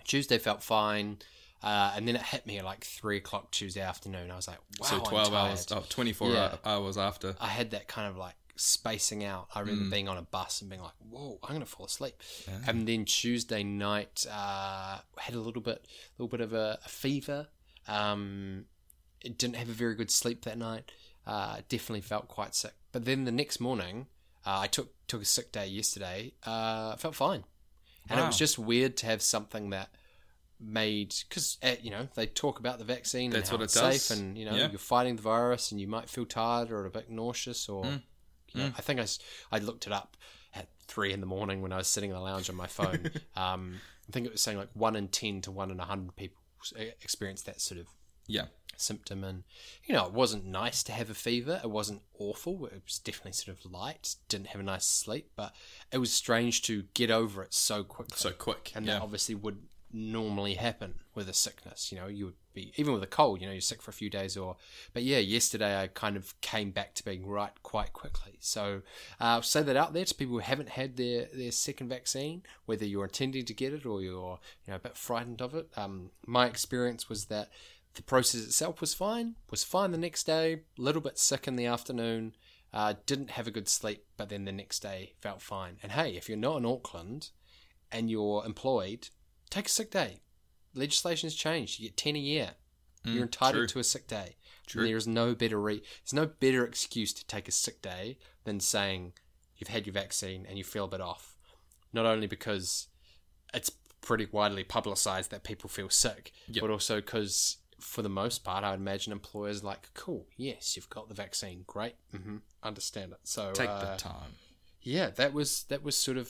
[0.05, 1.19] Tuesday felt fine.
[1.63, 4.31] Uh, and then it hit me at like three o'clock Tuesday afternoon.
[4.33, 6.57] I was like, wow, so I'm 12 hours, oh, 24 Yeah.
[6.65, 7.37] hours after.
[7.41, 9.49] I had that kind of like spacing out.
[9.55, 9.67] I Mm.
[9.67, 12.15] remember being on a bus and being like, "Whoa, I'm gonna fall asleep."
[12.67, 15.87] And then Tuesday night, uh, had a little bit,
[16.19, 17.49] little bit of a, a fever.
[17.89, 18.67] Um,
[19.21, 20.91] it didn't have a very good sleep that night.
[21.27, 22.75] Uh, definitely felt quite sick.
[22.93, 24.07] But then the next morning,
[24.47, 26.33] uh, I took took a sick day yesterday.
[26.45, 27.45] Uh, felt fine,
[28.09, 29.91] and it was just weird to have something that
[30.61, 33.75] made because you know they talk about the vaccine That's and how what it it's
[33.75, 34.03] does.
[34.05, 34.71] safe and you know Yeah.
[34.71, 38.03] you're fighting the virus and you might feel tired or a bit nauseous or Mm.
[38.61, 39.07] Know, I think I,
[39.51, 40.17] I looked it up
[40.55, 43.11] at three in the morning when I was sitting in the lounge on my phone.
[43.37, 46.15] um, I think it was saying like one in ten to one in a hundred
[46.17, 46.39] people
[47.01, 47.87] experience that sort of
[48.27, 48.47] Yeah.
[48.77, 49.43] symptom and
[49.85, 53.33] you know it wasn't nice to have a fever it wasn't awful it was definitely
[53.33, 55.55] sort of light didn't have a nice sleep but
[55.93, 58.73] it was strange to get over it so quickly So quick.
[58.75, 58.95] and yeah.
[58.95, 59.59] that obviously would
[59.93, 63.47] normally happen with a sickness you know you would be even with a cold you
[63.47, 64.57] know you're sick for a few days or
[64.93, 68.37] but yeah yesterday i kind of came back to being right quite quickly.
[68.41, 68.83] So
[69.21, 72.85] uh, say that out there to people who haven't had their their second vaccine whether
[72.85, 76.11] you're intending to get it or you're you know a bit frightened of it um,
[76.27, 77.49] my experience was that
[77.95, 81.57] the process itself was fine was fine the next day a little bit sick in
[81.57, 82.35] the afternoon
[82.75, 85.79] uh, didn't have a good sleep but then the next day felt fine.
[85.83, 87.31] And hey if you're not in auckland
[87.91, 89.09] and you're employed,
[89.53, 90.21] take a sick day.
[90.75, 91.79] Legislation has changed.
[91.79, 92.51] You get ten a year.
[93.05, 93.67] you're entitled true.
[93.69, 94.37] to a sick day.
[94.67, 94.83] True.
[94.83, 98.19] And there is no better re- there's no better excuse to take a sick day
[98.45, 99.13] than saying
[99.57, 101.37] you've had your vaccine and you feel a bit off.
[101.93, 102.87] Not only because
[103.53, 106.61] it's pretty widely publicized that people feel sick, Yep.
[106.63, 110.89] but also because for the most part, I would imagine employers like, cool, yes, you've
[110.89, 113.19] got the vaccine, great, hmm understand it.
[113.25, 114.31] So Take uh, the time.
[114.83, 116.29] Yeah, that was that was sort of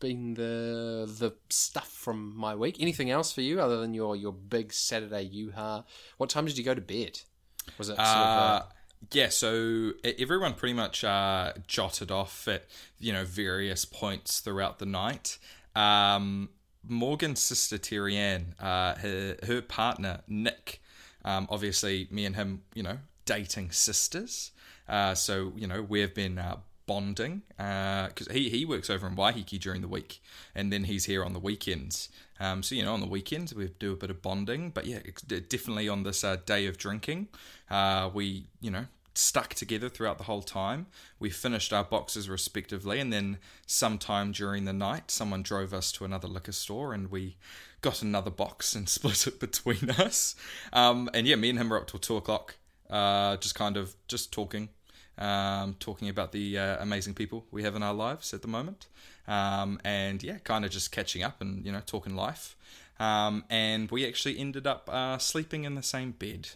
[0.00, 2.76] been the the stuff from my week.
[2.80, 5.84] Anything else for you other than your your big Saturday yoo-ha?
[6.18, 7.20] What time did you go to bed?
[7.78, 8.66] Was it sort Uh, of uh,
[9.12, 12.64] yeah, so everyone pretty much uh, jotted off at
[12.98, 15.38] you know various points throughout the night.
[15.76, 16.50] Um,
[16.86, 20.80] Morgan's sister Terry Ann, uh, her her partner Nick.
[21.24, 24.52] Um, obviously, me and him, you know, dating sisters.
[24.88, 26.56] Uh, so you know, we've been uh,
[26.88, 30.20] bonding because he he works over in Waiheke during the week,
[30.54, 32.08] and then he's here on the weekends.
[32.40, 34.98] Um, so you know, on the weekends we do a bit of bonding, but yeah,
[35.26, 37.28] definitely on this uh, day of drinking,
[37.70, 40.86] uh, we you know stuck together throughout the whole time.
[41.18, 46.04] We finished our boxes respectively, and then sometime during the night, someone drove us to
[46.04, 47.36] another liquor store, and we
[47.80, 50.34] got another box and split it between us.
[50.72, 52.56] Um, and yeah, me and him were up till two o'clock,
[52.88, 54.68] uh, just kind of just talking,
[55.18, 58.86] um, talking about the uh, amazing people we have in our lives at the moment,
[59.26, 62.56] um, and yeah, kind of just catching up and you know talking life.
[63.00, 66.48] Um, and we actually ended up uh, sleeping in the same bed.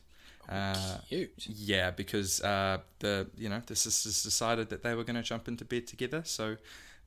[0.48, 1.33] Uh, Cute.
[1.46, 5.48] yeah, because uh, the you know the sisters decided that they were going to jump
[5.48, 6.57] into bed together, so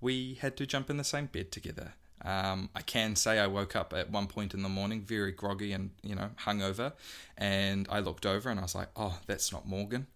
[0.02, 1.94] we had to jump in the same bed together.
[2.24, 5.74] Um, I can say I woke up at one point in the morning very groggy
[5.74, 6.94] and you know hungover,
[7.38, 10.08] and I looked over and I was like, "Oh, that's not Morgan."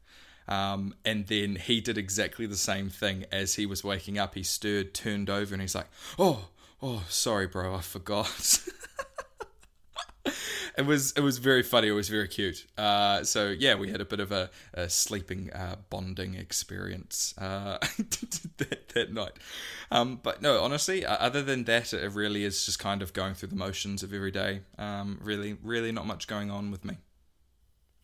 [0.50, 4.34] Um, and then he did exactly the same thing as he was waking up.
[4.34, 6.50] He stirred, turned over, and he's like, "Oh,
[6.82, 8.60] oh, sorry, bro, I forgot."
[10.76, 11.90] it was it was very funny.
[11.90, 12.66] It was very cute.
[12.78, 17.78] Uh, so yeah, we had a bit of a, a sleeping uh, bonding experience uh,
[18.58, 19.34] that, that night.
[19.92, 23.50] Um, but no, honestly, other than that, it really is just kind of going through
[23.50, 24.62] the motions of every day.
[24.80, 26.98] Um, really, really not much going on with me.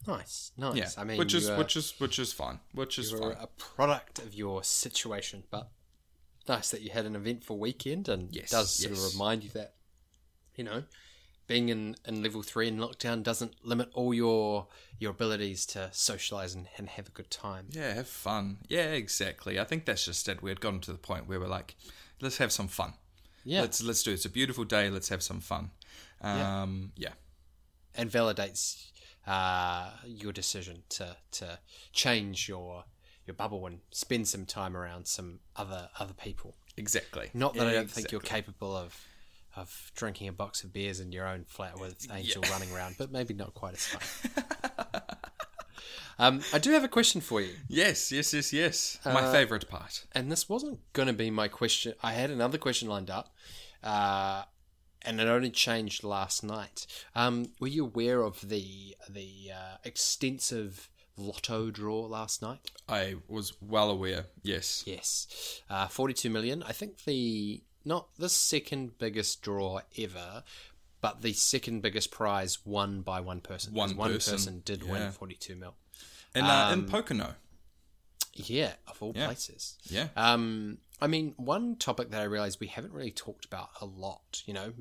[0.08, 0.76] Nice, nice.
[0.76, 2.60] Yeah, I mean, which is uh, which is which is fine.
[2.74, 5.70] Which is were a product of your situation, but
[6.48, 9.06] nice that you had an eventful weekend, and Yes, does sort yes.
[9.06, 9.74] of remind you that
[10.56, 10.84] you know
[11.48, 14.68] being in, in level three in lockdown doesn't limit all your
[15.00, 17.68] your abilities to socialize and, and have a good time.
[17.72, 18.58] Yeah, have fun.
[18.68, 19.60] Yeah, exactly.
[19.60, 20.42] I think that's just it.
[20.42, 21.76] We had gotten to the point where we're like,
[22.22, 22.94] let's have some fun.
[23.48, 24.16] Yeah, Let's let's do it.
[24.16, 24.90] It's a beautiful day.
[24.90, 25.70] Let's have some fun.
[26.24, 26.64] Yeah.
[26.64, 27.14] Um, yeah.
[27.94, 28.88] and validates
[29.28, 31.60] uh, your decision to to
[31.94, 32.86] change your
[33.26, 36.56] your bubble and spend some time around some other other people.
[36.78, 37.30] Exactly.
[37.34, 39.08] Not that I don't think you're capable of
[39.56, 43.12] of drinking a box of beers in your own flat with Angel running around, but
[43.12, 44.34] maybe not quite as fun.
[46.20, 49.00] um, I do have a question for you, Yes, yes, yes, yes.
[49.06, 50.06] Uh, My favorite part.
[50.12, 51.94] and this wasn't going to be my question.
[52.04, 53.34] I had another question lined up,
[53.82, 54.44] uh,
[55.06, 56.86] and it only changed last night.
[57.16, 62.72] Um, were you aware of the the uh, extensive lotto draw last night?
[62.90, 64.26] I was well aware.
[64.44, 64.84] Yes.
[64.86, 66.64] Yes, uh, forty-two million.
[66.64, 70.44] I think the not the second biggest draw ever,
[71.02, 73.74] but the second biggest prize won by one person.
[73.74, 74.92] One one person, person did yeah.
[74.92, 75.76] win forty-two mil.
[76.34, 77.36] And uh, Um, in Pokeno.
[78.34, 79.28] Yeah, of all Yeah.
[79.28, 79.78] places.
[79.84, 80.10] Yeah.
[80.18, 84.44] Um, I mean, one topic that I realized we haven't really talked about a lot,
[84.46, 84.74] you know,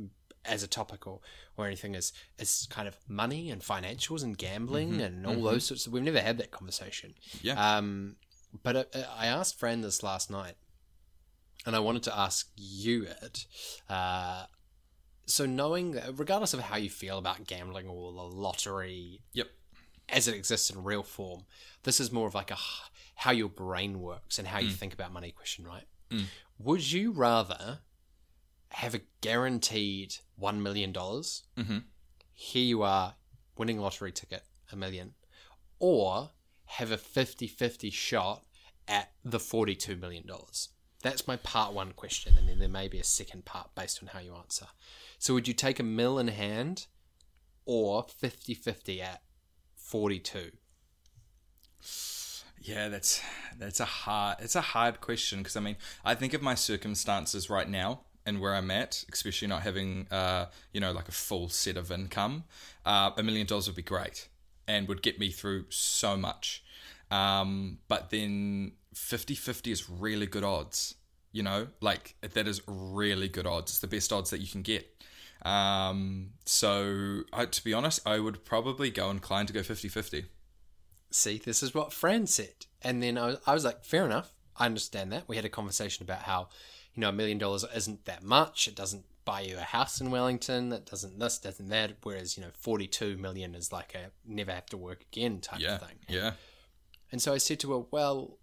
[0.44, 1.20] as a topic or,
[1.56, 5.86] or anything is is kind of money and financials and gambling and all those sorts
[5.86, 5.92] of.
[5.92, 7.14] We've never had that conversation.
[7.42, 7.76] Yeah.
[7.76, 8.16] Um,
[8.62, 8.84] but uh,
[9.16, 10.54] I asked Fran this last night,
[11.66, 13.46] and I wanted to ask you it.
[13.88, 14.44] Uh,
[15.26, 19.48] so knowing that, regardless of how you feel about gambling or the lottery Yep.
[20.10, 21.46] as it exists in real form,
[21.84, 22.58] this is more of like a
[23.16, 24.64] how your brain works and how Mm.
[24.64, 25.86] you think about money question, right?
[26.58, 27.80] Would you rather
[28.68, 30.92] have a guaranteed $1 million?
[30.92, 31.78] Mm-hmm.
[32.32, 33.14] Here you are,
[33.56, 35.14] winning lottery ticket, a million,
[35.78, 36.30] or
[36.66, 38.44] have a 50 50 shot
[38.88, 40.24] at the $42 million?
[41.02, 44.08] That's my part one question, and then there may be a second part based on
[44.08, 44.66] how you answer.
[45.18, 46.86] So, would you take a mill in hand
[47.66, 49.22] or 50 50 at
[49.76, 50.52] 42?
[52.64, 53.20] Yeah, that's
[53.58, 57.50] that's a hard it's a hard question because I mean I think of my circumstances
[57.50, 61.50] right now and where I'm at, especially not having uh, you know like a full
[61.50, 62.44] set of income,
[62.86, 64.28] uh, a million dollars would be great
[64.66, 66.64] and would get me through so much.
[67.10, 70.94] Um, but then 50-50 is really good odds.
[71.32, 73.72] You know, like that is really good odds.
[73.72, 74.86] It's the best odds that you can get.
[75.42, 80.24] Um, so I, to be honest, I would probably go inclined to go 50-50.
[81.14, 82.66] See, this is what Fran said.
[82.82, 84.32] And then I was, I was like, fair enough.
[84.56, 85.28] I understand that.
[85.28, 86.48] We had a conversation about how,
[86.94, 88.68] you know, a million dollars isn't that much.
[88.68, 90.72] It doesn't buy you a house in Wellington.
[90.72, 91.92] It doesn't this, doesn't that.
[92.02, 95.76] Whereas, you know, 42 million is like a never have to work again type Yeah,
[95.76, 95.96] of thing.
[96.08, 96.32] yeah.
[97.10, 98.38] And so I said to her, well,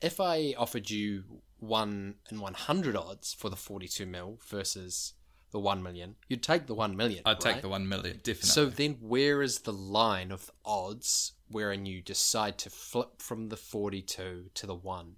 [0.00, 1.24] if I offered you
[1.58, 5.14] one in 100 odds for the 42 mil versus
[5.56, 7.22] the 1 million, you'd take the 1 million.
[7.24, 8.50] I'd take the one million, definitely.
[8.50, 13.56] So then, where is the line of odds wherein you decide to flip from the
[13.56, 15.16] 42 to the 1?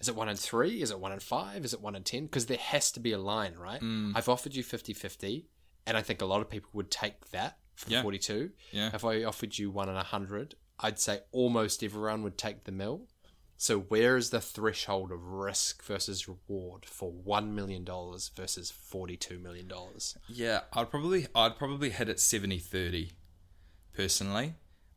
[0.00, 0.82] Is it one in three?
[0.82, 1.64] Is it one in five?
[1.64, 2.24] Is it one in ten?
[2.24, 3.80] Because there has to be a line, right?
[3.80, 4.12] Mm.
[4.14, 5.46] I've offered you 50 50,
[5.86, 8.02] and I think a lot of people would take that for Yeah.
[8.02, 8.50] 42.
[8.72, 8.90] Yeah.
[8.94, 12.72] If I offered you one in a 100, I'd say almost everyone would take the
[12.72, 13.08] mill.
[13.60, 19.70] So where is the threshold of risk versus reward for $1 million versus $42 million?
[20.30, 23.10] Yeah, I'd probably I'd probably hit it 70-30
[23.92, 24.54] personally.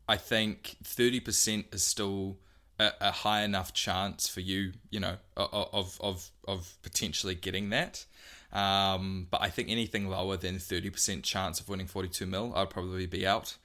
[0.08, 2.38] I think 30% is still
[2.80, 8.06] a, a high enough chance for you, you know, of of of potentially getting that.
[8.50, 13.04] Um, but I think anything lower than 30% chance of winning 42 mil, I'd probably
[13.04, 13.58] be out.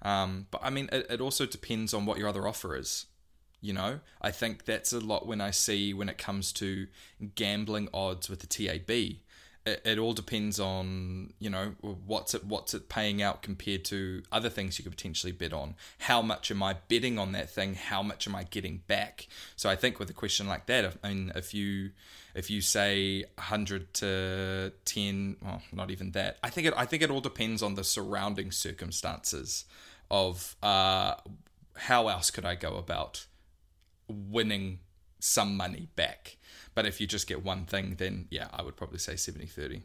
[0.00, 3.06] Um, but I mean, it, it also depends on what your other offer is.
[3.64, 6.86] You know, I think that's a lot when I see when it comes to
[7.34, 8.90] gambling odds with the TAB.
[8.90, 14.22] It, it all depends on you know what's it what's it paying out compared to
[14.30, 15.76] other things you could potentially bet on.
[16.00, 17.74] How much am I betting on that thing?
[17.74, 19.28] How much am I getting back?
[19.56, 21.92] So I think with a question like that, I mean, if you
[22.34, 26.36] if you say 100 to 10, well, not even that.
[26.42, 29.64] I think it I think it all depends on the surrounding circumstances
[30.10, 31.14] of uh,
[31.76, 33.24] how else could I go about
[34.08, 34.80] winning
[35.20, 36.36] some money back.
[36.74, 39.82] But if you just get one thing, then yeah, I would probably say 70 30.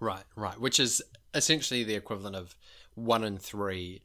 [0.00, 0.58] Right, right.
[0.60, 1.00] Which is
[1.32, 2.56] essentially the equivalent of
[2.94, 4.02] one in three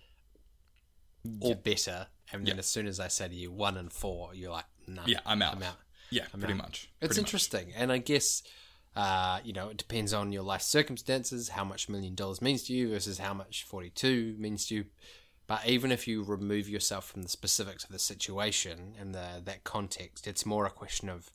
[1.41, 2.07] or better.
[2.31, 2.59] And then Yeah.
[2.59, 5.41] as soon as I say to you one in four, you're like, nah, Yeah, I'm
[5.41, 5.55] out.
[5.55, 5.77] I'm out.
[6.09, 6.57] Yeah, pretty out.
[6.57, 6.89] much.
[7.01, 7.27] It's Pretty much.
[7.27, 8.41] interesting, and I guess
[8.95, 12.73] uh, you know it depends on your life circumstances, how much million dollars means to
[12.73, 14.85] you versus how much forty two means to you.
[15.47, 19.63] But even if you remove yourself from the specifics of the situation and the that
[19.63, 21.31] context, it's more a question of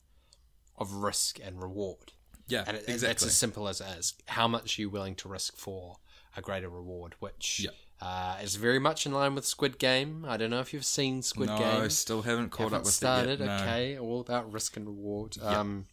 [0.77, 2.13] of risk and reward.
[2.47, 4.15] Yeah, And it, it's as simple as it is.
[4.27, 5.97] How much are you willing to risk for
[6.35, 7.15] a greater reward?
[7.19, 7.71] Which Yeah.
[8.01, 10.25] uh, is very much in line with Squid Game.
[10.27, 11.59] I don't know if you've seen Squid Game.
[11.59, 13.39] no, Game still haven't caught haven't up with started.
[13.39, 13.45] it yet.
[13.45, 13.63] No.
[13.63, 15.37] Okay, all about risk and reward.
[15.41, 15.85] Um,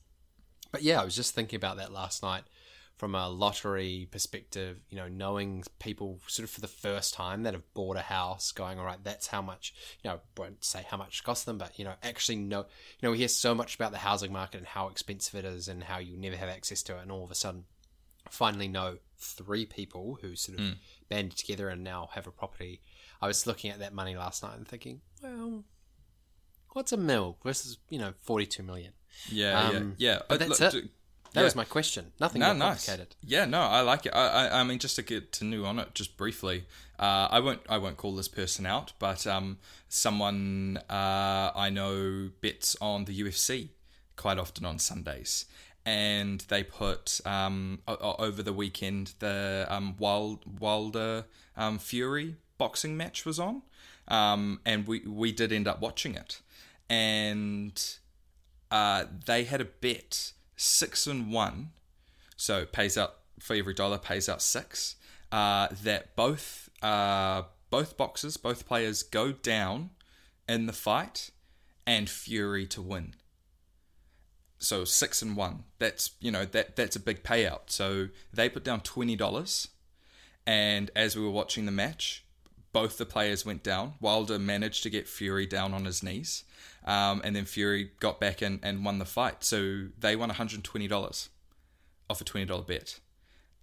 [0.73, 2.43] but yeah, I was just thinking about that last night
[3.01, 4.77] from a lottery perspective.
[4.91, 8.53] You know, knowing people sort of for the first time that have bought a house,
[8.53, 9.73] going all right, that's how much.
[10.05, 12.61] You know, won't say how much it cost them, but you know, actually know.
[12.61, 12.67] You
[13.03, 15.83] know, we hear so much about the housing market and how expensive it is, and
[15.83, 17.65] how you never have access to it, and all of a sudden
[18.29, 20.67] finally know three people who sort of
[21.09, 22.81] banded together and now have a property.
[23.23, 25.65] I was looking at that money last night and thinking, well,
[26.73, 28.93] what's a mil versus you know forty two million?
[29.31, 30.23] Yeah, Um, yeah, yeah.
[30.29, 30.91] but that's look, it.
[31.33, 31.45] That yeah.
[31.45, 32.13] was my question.
[32.19, 32.87] Nothing No, more nice.
[32.87, 33.17] complicated.
[33.25, 34.13] Yeah, no, I like it.
[34.15, 36.65] I, I, I mean, just to get to new on it, just briefly.
[36.99, 42.31] Uh, I won't, I won't call this person out, but um, someone uh, I know
[42.41, 43.69] bets on the UFC
[44.17, 45.47] quite often on Sundays,
[45.87, 51.25] and they put um, o- over the weekend the um, Wild Wilder
[51.57, 53.63] um, Fury boxing match was on,
[54.09, 56.41] um, and we we did end up watching it,
[56.91, 57.83] and
[58.71, 61.71] uh, they had a bet six and one,
[62.37, 64.97] so pays out for every dollar pays out six.
[65.33, 69.91] Uh, that both uh, both boxes, both players go down
[70.49, 71.31] in the fight,
[71.87, 73.15] and Fury to win.
[74.59, 75.65] So six and one.
[75.79, 77.71] That's you know that that's a big payout.
[77.71, 79.69] So they put down twenty dollars,
[80.47, 82.25] and as we were watching the match,
[82.73, 83.95] both the players went down.
[84.01, 86.45] Wilder managed to get Fury down on his knees,
[86.85, 89.45] um, and then Fury got back and, and won the fight.
[89.45, 91.29] So they won $120
[92.09, 93.01] off a $20 bet.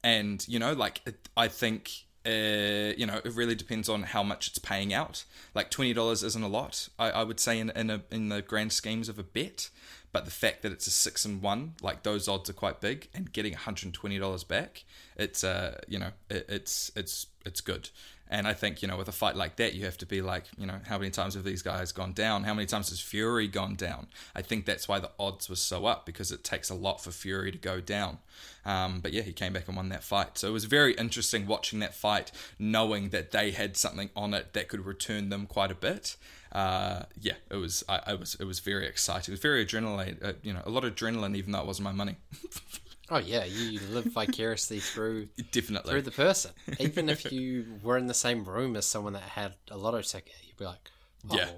[0.04, 1.02] And, you know, like,
[1.36, 1.92] I think,
[2.26, 5.26] uh, you know, it really depends on how much it's paying out.
[5.54, 8.72] Like, $20 isn't a lot, I, I would say, in, in, a, in the grand
[8.72, 9.70] schemes of a bet.
[10.14, 13.10] But the fact that it's a six and one, like those odds are quite big,
[13.14, 14.86] and getting $120 back,
[15.18, 17.90] it's uh, you know, it, it's it's it's good.
[18.30, 20.46] And I think you know, with a fight like that, you have to be like,
[20.58, 22.44] you know, how many times have these guys gone down?
[22.44, 24.08] How many times has Fury gone down?
[24.36, 27.12] I think that's why the odds were so up because it takes a lot for
[27.12, 28.18] Fury to go down.
[28.66, 30.38] Um, but yeah, he came back and won that fight.
[30.38, 34.54] So it was very interesting watching that fight, knowing that they had something on it
[34.54, 36.18] that could return them quite a bit.
[36.52, 37.84] Uh, yeah, it was.
[37.88, 38.36] I, I was.
[38.40, 39.32] It was very exciting.
[39.32, 40.24] It was very adrenaline.
[40.24, 42.16] Uh, you know, a lot of adrenaline, even though it wasn't my money.
[43.10, 45.92] Oh yeah, you live vicariously through Definitely.
[45.92, 46.52] through the person.
[46.80, 50.34] Even if you were in the same room as someone that had a lotto ticket,
[50.46, 50.92] you'd be like,
[51.30, 51.50] oh, Yeah,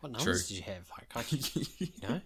[0.00, 0.88] what numbers did you have?
[0.96, 2.20] Like, I could, you know,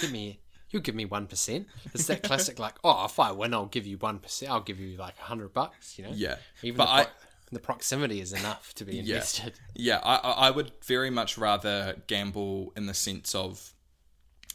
[0.00, 0.40] give me,
[0.70, 1.66] you'll give me one percent.
[1.94, 4.50] It's that classic, like, oh, if I win, I'll give you one percent.
[4.50, 5.96] I'll give you like a hundred bucks.
[5.98, 7.12] You know, Yeah, Even but the, I- pro-
[7.52, 9.52] the proximity is enough to be invested.
[9.74, 10.00] yeah.
[10.02, 13.74] I, I I would very much rather gamble in the sense of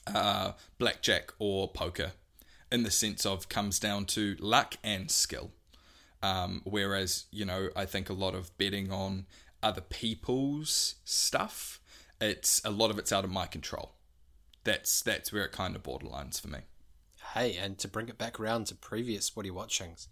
[0.08, 2.12] uh, blackjack or poker,
[2.72, 5.52] in the sense of comes down to luck and skill.
[6.22, 9.26] Um, whereas you know, I think a lot of betting on
[9.64, 11.80] other people's stuff,
[12.20, 13.94] it's a lot of it's out of my control.
[14.64, 16.60] that's that's where it kind of borderlines for me.
[17.34, 20.08] Hey, and to bring it back around to previous What Are You Watchings,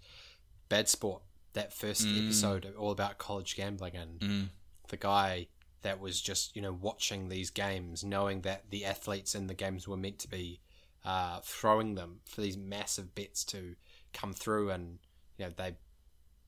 [0.70, 1.22] Bad Sport,
[1.54, 4.50] that first episode all about college gambling and
[4.90, 5.48] the guy
[5.82, 9.88] that was just, you know, watching these games, knowing that the athletes in the games
[9.88, 10.60] were meant to be
[11.06, 13.76] uh, throwing them for these massive bets to
[14.14, 15.00] come through and,
[15.38, 15.76] you know, they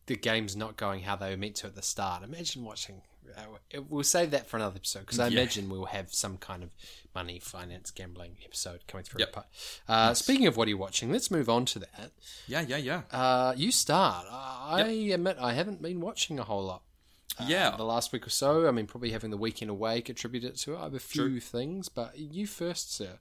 [0.08, 2.24] the game's not going how they were meant to at the start.
[2.24, 3.02] Imagine watching.
[3.38, 5.42] Uh, we'll save that for another episode because I Yeah.
[5.42, 6.70] imagine we'll have some kind of
[7.14, 9.20] money, finance, gambling episode coming through.
[9.20, 9.50] Yep.
[9.90, 12.12] Uh, Speaking of what are you watching, let's move on to that.
[12.48, 14.26] Yeah, yeah, yeah, Uh, you start.
[14.32, 14.82] I
[15.12, 16.84] admit I haven't been watching a whole lot.
[17.46, 17.76] yeah.
[17.76, 20.78] The last week or so, I mean, probably having the weekend away contributed to it.
[20.78, 23.20] I have a few things, but you first, sir.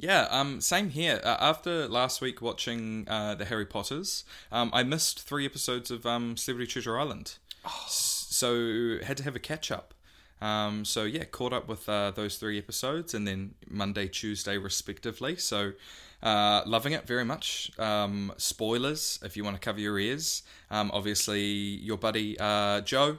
[0.00, 1.20] Yeah, um, same here.
[1.24, 6.06] Uh, after last week watching uh, the Harry Potters, um, I missed three episodes of
[6.06, 7.34] um, Celebrity Treasure Island,
[7.64, 9.94] S- so had to have a catch up.
[10.40, 15.34] Um, so yeah, caught up with uh, those three episodes, and then Monday, Tuesday, respectively.
[15.34, 15.72] So
[16.22, 17.72] uh, loving it very much.
[17.76, 20.44] Um, spoilers, if you want to cover your ears.
[20.70, 23.18] Um, obviously, your buddy uh, Joe.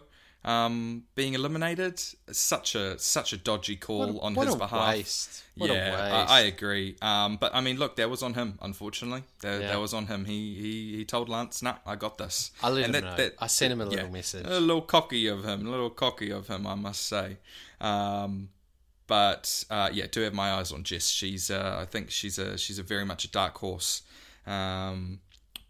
[0.49, 4.89] Um, being eliminated, such a such a dodgy call What- on what his a behalf.
[4.95, 5.43] waste.
[5.55, 6.31] What a yeah, waste.
[6.31, 6.95] I, I agree.
[7.01, 8.57] Um, but I mean, look, that was on him.
[8.61, 9.67] Unfortunately, that, Yeah.
[9.67, 10.25] that was on him.
[10.25, 13.29] He he, he told Lance, "Nah, I got this." I let And him know.
[13.39, 14.45] I sent him a little message.
[14.47, 15.67] A little cocky of him.
[15.67, 17.37] A little cocky of him, I must say.
[17.79, 18.49] Um,
[19.05, 21.09] but uh, yeah, do have my eyes on Jess.
[21.09, 24.01] She's uh, I think she's a she's a very much a dark horse.
[24.47, 25.19] Um,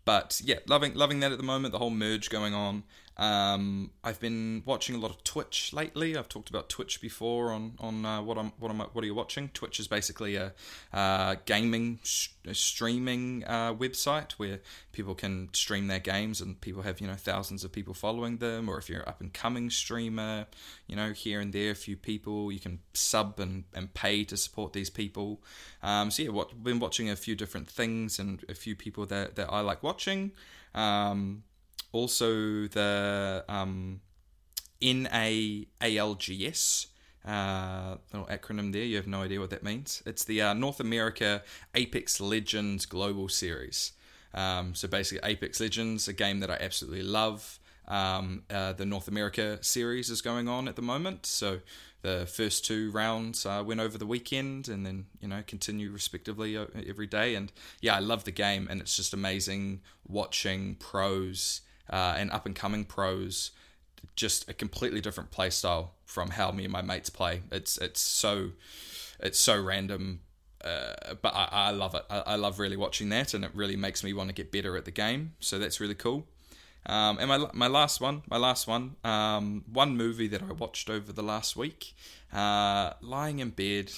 [0.05, 1.71] but yeah, loving loving that at the moment.
[1.73, 2.83] The whole merge going on.
[3.19, 6.15] Um, I've been watching a lot of Twitch lately.
[6.15, 9.13] I've talked about Twitch before on on uh, what I'm what I'm what are you
[9.13, 9.49] watching?
[9.49, 10.53] Twitch is basically a
[10.93, 14.61] uh, gaming sh- streaming uh, website where
[14.93, 18.69] people can stream their games and people have you know thousands of people following them.
[18.69, 20.45] Or if you're an up and coming streamer,
[20.87, 24.37] you know here and there a few people you can sub and, and pay to
[24.37, 25.41] support these people.
[25.83, 29.35] Um, so yeah, what been watching a few different things and a few people that
[29.35, 30.31] that I like watching.
[30.73, 31.43] Um,
[31.91, 34.01] also the um,
[34.81, 35.27] NAALGS,
[37.25, 38.83] uh, little acronym there.
[38.83, 40.03] You have no idea what that means.
[40.05, 41.43] It's the uh, North America
[41.75, 43.93] Apex Legends Global Series.
[44.33, 47.59] Um, so basically, Apex Legends, a game that I absolutely love.
[47.87, 51.25] Um, uh, the North America series is going on at the moment.
[51.25, 51.61] So
[52.03, 56.55] the first two rounds uh, went over the weekend, and then you know continue respectively
[56.55, 57.35] uh, every day.
[57.35, 62.45] And yeah, I love the game, and it's just amazing watching pros uh, and up
[62.45, 63.51] and coming pros
[64.15, 67.41] just a completely different play style from how me and my mates play.
[67.51, 68.51] It's it's so
[69.19, 70.21] it's so random,
[70.63, 72.05] uh, but I, I love it.
[72.09, 74.77] I, I love really watching that, and it really makes me want to get better
[74.77, 75.33] at the game.
[75.39, 76.25] So that's really cool.
[76.85, 80.89] Um, and my my last one, my last one, um, one movie that I watched
[80.89, 81.93] over the last week,
[82.33, 83.91] uh, lying in bed,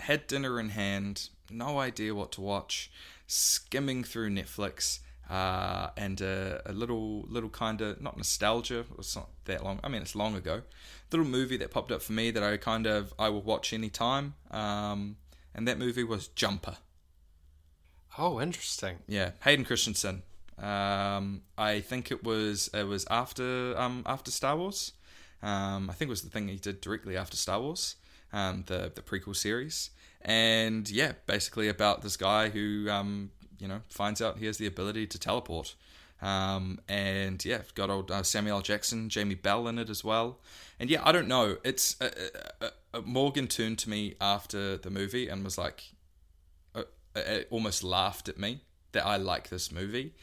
[0.00, 2.90] had dinner in hand, no idea what to watch,
[3.26, 4.98] skimming through Netflix,
[5.30, 8.84] uh, and a, a little little kind of not nostalgia.
[8.98, 9.80] It's not that long.
[9.82, 10.62] I mean, it's long ago.
[11.10, 14.34] Little movie that popped up for me that I kind of I will watch anytime.
[14.50, 15.16] Um,
[15.54, 16.78] and that movie was Jumper.
[18.18, 18.98] Oh, interesting.
[19.06, 20.22] Yeah, Hayden Christensen.
[20.58, 24.92] Um, I think it was it was after um, after Star Wars.
[25.42, 27.96] Um, I think it was the thing he did directly after Star Wars,
[28.32, 29.90] um, the the prequel series.
[30.22, 34.66] And yeah, basically about this guy who um, you know finds out he has the
[34.66, 35.74] ability to teleport.
[36.22, 38.62] Um, and yeah, got old uh, Samuel.
[38.62, 40.38] Jackson, Jamie Bell in it as well.
[40.80, 41.58] And yeah, I don't know.
[41.64, 42.10] It's uh,
[42.62, 45.84] uh, uh, Morgan turned to me after the movie and was like,
[46.74, 46.84] uh,
[47.14, 50.14] it almost laughed at me that I like this movie.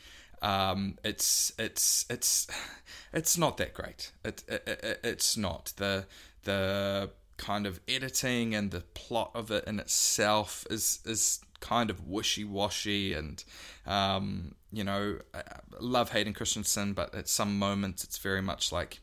[0.42, 2.48] Um, it's it's it's
[3.14, 4.12] it's not that great.
[4.26, 6.06] It, it, it it's not the
[6.44, 12.08] the kind of editing and the plot of it in itself is is kind of
[12.08, 13.44] wishy washy and
[13.88, 18.72] um, you know I I love Hayden Christensen, but at some moments it's very much
[18.72, 19.00] like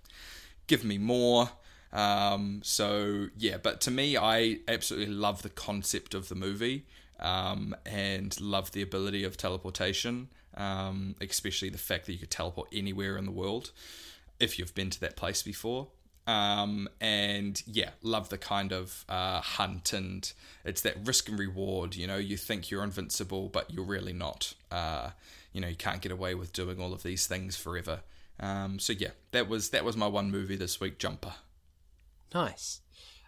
[0.67, 1.51] give me more.
[1.93, 6.85] Um, so yeah, but to me, I absolutely love the concept of the movie
[7.19, 12.69] um, and love the ability of teleportation, um, especially the fact that you could teleport
[12.73, 13.73] anywhere in the world
[14.39, 15.89] if you've been to that place before.
[16.29, 20.31] Um, and yeah, love the kind of uh, hunt and
[20.63, 21.97] it's that risk and reward.
[21.97, 24.53] You know, you think you're invincible, but you're really not.
[24.71, 25.11] Uh,
[25.55, 28.01] you know, you can't get away with doing all of these things forever.
[28.39, 31.33] Um, so yeah, that was that was my one movie this week, Jumper.
[32.35, 32.83] Nice.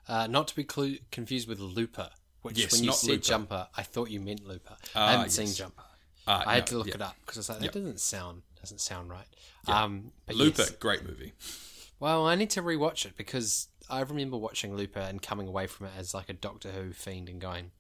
[0.07, 2.11] Uh, not to be clu- confused with Looper,
[2.43, 3.23] which Yes, when you said Looper.
[3.23, 4.77] Jumper, I thought you meant Looper.
[4.95, 5.53] Ah, I haven't seen.
[5.55, 5.85] Jumper.
[6.27, 6.95] Uh, I had no, to look yeah.
[6.97, 9.27] it up because I was like, that doesn't sound doesn't sound right.
[9.67, 10.71] Um, but Looper, yes.
[10.73, 11.33] great movie.
[12.01, 15.87] Well, I need to rewatch it because I remember watching Looper and coming away from
[15.87, 17.71] it as like a Doctor Who fiend and going,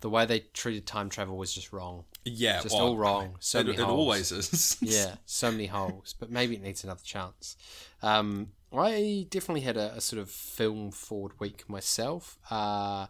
[0.00, 2.04] the way they treated time travel was just wrong.
[2.24, 3.36] Yeah, Just well, all wrong.
[3.40, 3.98] So it, many it holes.
[3.98, 4.76] always is.
[4.82, 7.56] yeah, so many holes, but maybe it needs another chance.
[8.00, 12.38] Um, I definitely had a, a sort of film forward week myself.
[12.50, 13.06] Uh,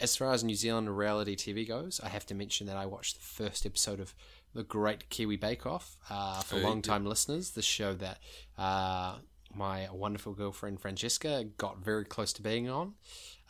[0.00, 3.16] as far as New Zealand reality TV goes, I have to mention that I watched
[3.16, 4.14] the first episode of
[4.54, 5.96] The Great Kiwi Bake Off.
[6.10, 8.18] Uh, for Oh, long time listeners, the show that
[8.58, 9.16] uh,
[9.56, 12.94] my wonderful girlfriend Francesca got very close to being on.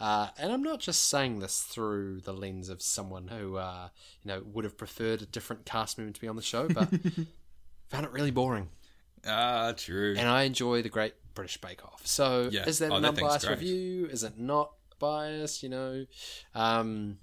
[0.01, 3.89] Uh, and I'm not just saying this through the lens of someone who, uh,
[4.23, 6.89] you know, would have preferred a different cast member to be on the show, but
[7.89, 8.69] found it really boring.
[9.27, 10.15] ah, true.
[10.19, 12.07] And I enjoy the Great British Bake Off.
[12.07, 12.65] So Yeah.
[12.67, 14.07] is that Oh, an that unbiased review?
[14.07, 15.63] Is it not biased?
[15.63, 16.07] You know,
[16.55, 17.19] um,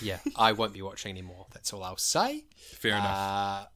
[0.00, 1.46] yeah, I won't be watching anymore.
[1.52, 2.44] That's all I'll say.
[2.56, 3.68] Fair enough.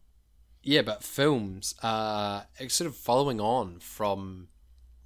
[0.63, 4.49] Yeah, but films, uh, it's sort of following on from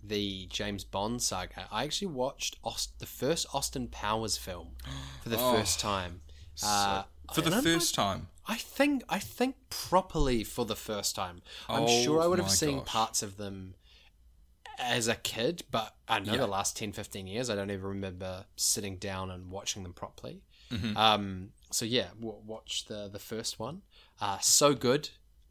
[0.03, 1.67] the James Bond saga.
[1.73, 4.77] I actually watched Aust- the first Austin Powers film
[5.23, 6.21] for the Oh, first time.
[6.63, 7.05] Uh,
[7.35, 8.29] For the first time.
[8.47, 11.43] I think I think properly for the first time.
[11.69, 12.87] I'm Oh sure I would have seen gosh.
[12.87, 13.75] parts of them
[14.79, 16.39] as a kid, but I know Yeah.
[16.41, 20.43] the last 10, 15 years, I don't even remember sitting down and watching them properly.
[20.71, 20.97] Mm-hmm.
[20.97, 23.83] Um, so yeah, w- watch the the first one.
[24.21, 25.11] Uh, so good,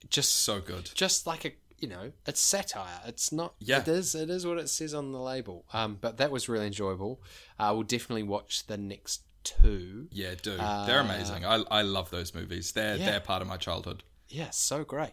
[0.09, 0.89] just So good.
[0.95, 3.01] just like a you know, it's satire.
[3.05, 3.53] It's not.
[3.59, 3.81] Yeah.
[3.81, 4.15] it is.
[4.15, 5.65] It is what it says on the label.
[5.73, 7.21] Um, but that was really enjoyable.
[7.59, 10.07] I will definitely watch the next two.
[10.09, 10.59] Yeah, dude.
[10.59, 11.45] They're amazing.
[11.45, 12.71] I, I love those movies.
[12.71, 13.05] They're Uh, Yeah.
[13.11, 14.03] they're part of my childhood.
[14.29, 15.11] Yeah, so great.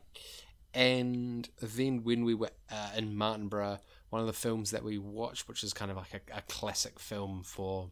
[0.73, 3.81] And then when we were uh, in Martinborough,
[4.11, 6.99] one of the films that we watched, which is kind of like a, a classic
[6.99, 7.91] film for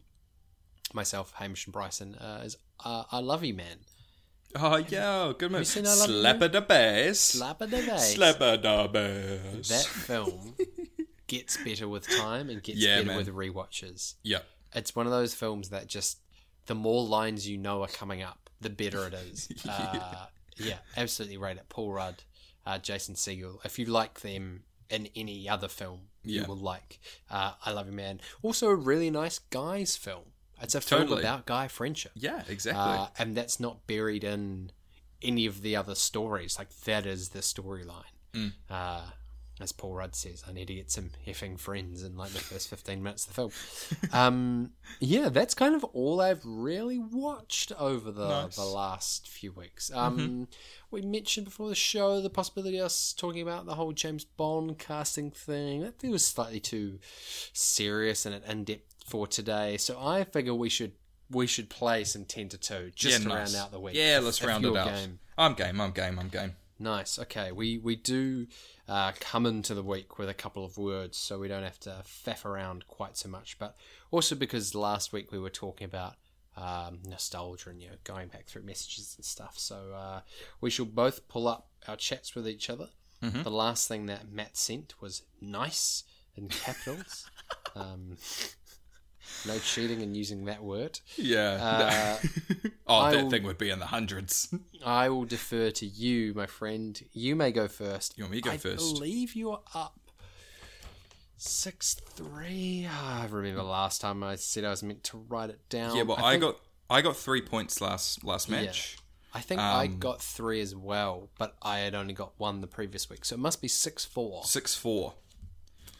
[0.93, 3.79] myself, Hamish, and Bryson, uh, is uh, I Love You Man.
[4.55, 5.63] Oh yeah, good movie.
[5.65, 7.19] seen I Love Slapper the bass.
[7.19, 8.15] Slap of the bass.
[8.17, 9.69] Slapper the bass.
[9.69, 10.55] That film
[11.27, 13.17] gets better with time and gets Yeah, better man.
[13.17, 14.15] with rewatches.
[14.23, 14.39] Yeah.
[14.73, 16.19] It's one of those films that just
[16.65, 19.49] the more lines you know are coming up, the better it is.
[19.69, 20.25] uh,
[20.57, 21.67] yeah, absolutely rate it.
[21.69, 22.23] Paul Rudd,
[22.65, 23.57] uh, Jason Segel.
[23.65, 26.41] If you like them in any other film, Yeah.
[26.41, 26.99] you will like
[27.29, 28.19] uh, I Love You Man.
[28.41, 30.25] Also, a really nice guys film.
[30.61, 32.11] It's a film about guy friendship.
[32.15, 32.81] Yeah, exactly.
[32.81, 34.71] Uh, and that's not buried in
[35.21, 36.57] any of the other stories.
[36.57, 38.03] Like that is the storyline.
[38.33, 38.53] Mm.
[38.69, 39.01] Uh,
[39.59, 42.67] as Paul Rudd says, I need to get some effing friends in like the first
[42.69, 43.51] fifteen minutes of the film.
[44.13, 48.55] um, yeah, that's kind of all I've really watched over the Nice.
[48.55, 49.91] the last few weeks.
[49.93, 50.47] Um,
[50.89, 54.79] We mentioned before the show the possibility of us talking about the whole James Bond
[54.79, 55.81] casting thing.
[55.81, 56.99] That thing was slightly too
[57.53, 60.93] serious and in depth for today, so I figure we should
[61.29, 63.53] we should play some ten to two just yeah, to nice.
[63.53, 63.95] round out the week.
[63.95, 64.87] Yeah, let's if round it out.
[64.87, 65.19] game.
[65.37, 65.81] I'm game.
[65.81, 66.17] I'm game.
[66.17, 66.53] I'm game.
[66.79, 67.19] Nice.
[67.19, 68.47] Okay, we we do
[68.87, 72.03] uh, come into the week with a couple of words, so we don't have to
[72.05, 73.59] faff around quite so much.
[73.59, 73.75] But
[74.11, 76.15] also because last week we were talking about
[76.55, 79.59] um, nostalgia and you know going back through messages and stuff.
[79.59, 80.21] So uh,
[80.61, 82.87] we shall both pull up our chats with each other.
[83.21, 86.05] The last thing that Matt sent was nice
[86.35, 87.29] in capitals.
[87.75, 88.17] um,
[89.47, 90.99] no cheating and using that word.
[91.15, 91.57] Yeah.
[92.21, 92.27] Uh,
[92.87, 94.53] oh, I that will- thing would be in the hundreds.
[94.85, 97.01] I will defer to you, my friend.
[97.13, 98.17] You may go first.
[98.17, 98.95] You want me to go I first?
[98.95, 99.97] believe you're up
[101.37, 102.87] six three.
[102.87, 105.95] I remember last time I said I was meant to write it down.
[105.95, 106.59] yeah, well, I, think- got
[106.89, 108.97] I got three points last last match.
[109.33, 112.67] I think I um, got three as well, but I had only got one the
[112.67, 114.43] previous week, so it must be six four.
[114.43, 115.13] Six four.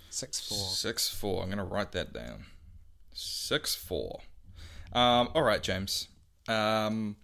[0.10, 0.58] Six four.
[0.58, 1.42] Six four.
[1.42, 2.48] I'm gonna write that down.
[3.14, 4.22] Six four.
[4.94, 6.08] Um, all right, James.
[6.48, 7.18] Um,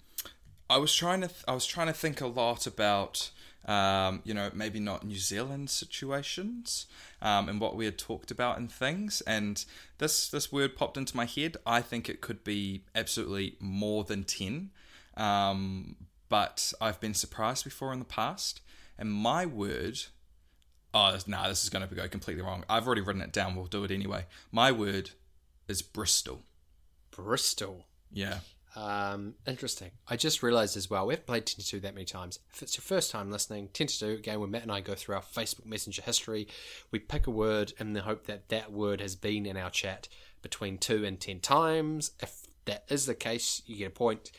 [0.70, 1.28] I was trying to.
[1.28, 3.32] Th- I was trying to think a lot about.
[3.66, 6.86] Um, you know, maybe not New Zealand situations,
[7.22, 9.20] um, and what we had talked about and things.
[9.28, 9.66] And
[9.98, 11.58] this this word popped into my head.
[11.66, 14.70] I think it could be absolutely more than ten.
[15.18, 15.98] Um,
[16.30, 18.62] but I've been surprised before in the past.
[18.98, 20.00] And my word
[20.94, 22.64] Oh, nah, this is going to go completely wrong.
[22.70, 23.56] I've already written it down.
[23.56, 24.26] We'll do it anyway.
[24.52, 25.12] My word
[25.68, 26.44] is Bristol.
[27.12, 27.86] Bristol.
[28.12, 28.40] Yeah.
[28.76, 29.92] Um, interesting.
[30.08, 32.40] I just realised as well, we haven't played 10 to 2 that many times.
[32.54, 34.94] If it's your first time listening, 10 to 2, again, where Matt and I go
[34.94, 36.48] through our Facebook Messenger history,
[36.92, 40.08] we pick a word in the hope that that word has been in our chat
[40.44, 42.12] between 2 and 10 times.
[42.22, 44.32] If that is the case, you get a point.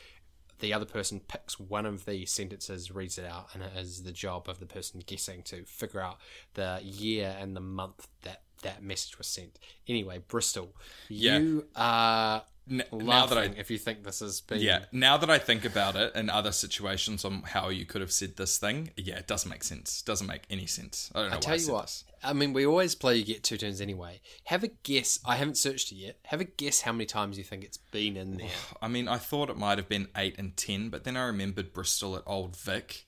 [0.59, 4.11] The other person picks one of the sentences, reads it out, and it is the
[4.11, 6.17] job of the person guessing to figure out
[6.53, 9.59] the year and the month that that message was sent.
[9.87, 10.75] Anyway, Bristol,
[11.07, 11.37] Yeah.
[11.39, 14.59] you are N- now that I if you think this has been.
[14.59, 18.11] yeah, now that I think about it in other situations on how you could have
[18.11, 20.03] said this thing, yeah, it doesn't make sense.
[20.03, 21.11] Doesn't make any sense.
[21.15, 21.81] I don't know I tell I you what.
[21.87, 22.03] this.
[22.21, 24.21] I mean, we always play you get two turns anyway.
[24.43, 25.19] Have a guess.
[25.25, 26.17] I haven't searched it yet.
[26.25, 28.49] Have a guess how many times you think it's been in there.
[28.83, 31.73] I mean, I thought it might have been eight and ten, but then I remembered
[31.73, 33.07] Bristol at Old Vic,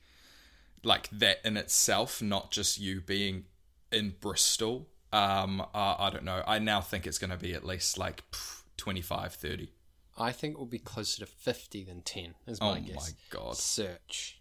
[0.84, 3.44] like that in itself, not just you being
[3.92, 4.88] in Bristol.
[5.14, 6.44] Um, uh, I don't know.
[6.48, 9.72] I now think it's going to be at least like pff, 25, 30.
[10.18, 12.96] I think it will be closer to 50 than 10, is my Oh guess.
[12.98, 13.58] Oh my God.
[13.58, 14.40] Search.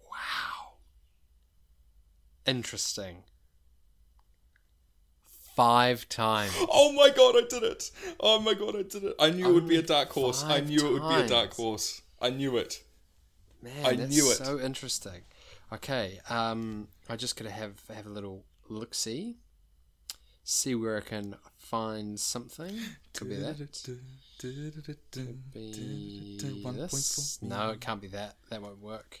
[0.00, 0.74] Wow.
[2.46, 3.24] Interesting.
[5.54, 6.52] Five times.
[6.70, 7.90] Oh my god, I did it!
[8.20, 9.16] Oh my god, I did it!
[9.18, 10.44] I knew it would be a dark horse.
[10.44, 12.00] I knew it would be a dark horse.
[12.22, 12.84] I knew it.
[13.60, 14.36] Man, I that's knew it.
[14.36, 15.22] so interesting.
[15.72, 19.36] Okay, um, I just gotta have have a little look see,
[20.44, 22.78] see where I can find something.
[23.14, 23.56] Could be that.
[23.84, 24.00] Could
[25.52, 26.38] Be
[26.76, 27.38] this.
[27.42, 28.36] No, it can't be that.
[28.50, 29.20] That won't work.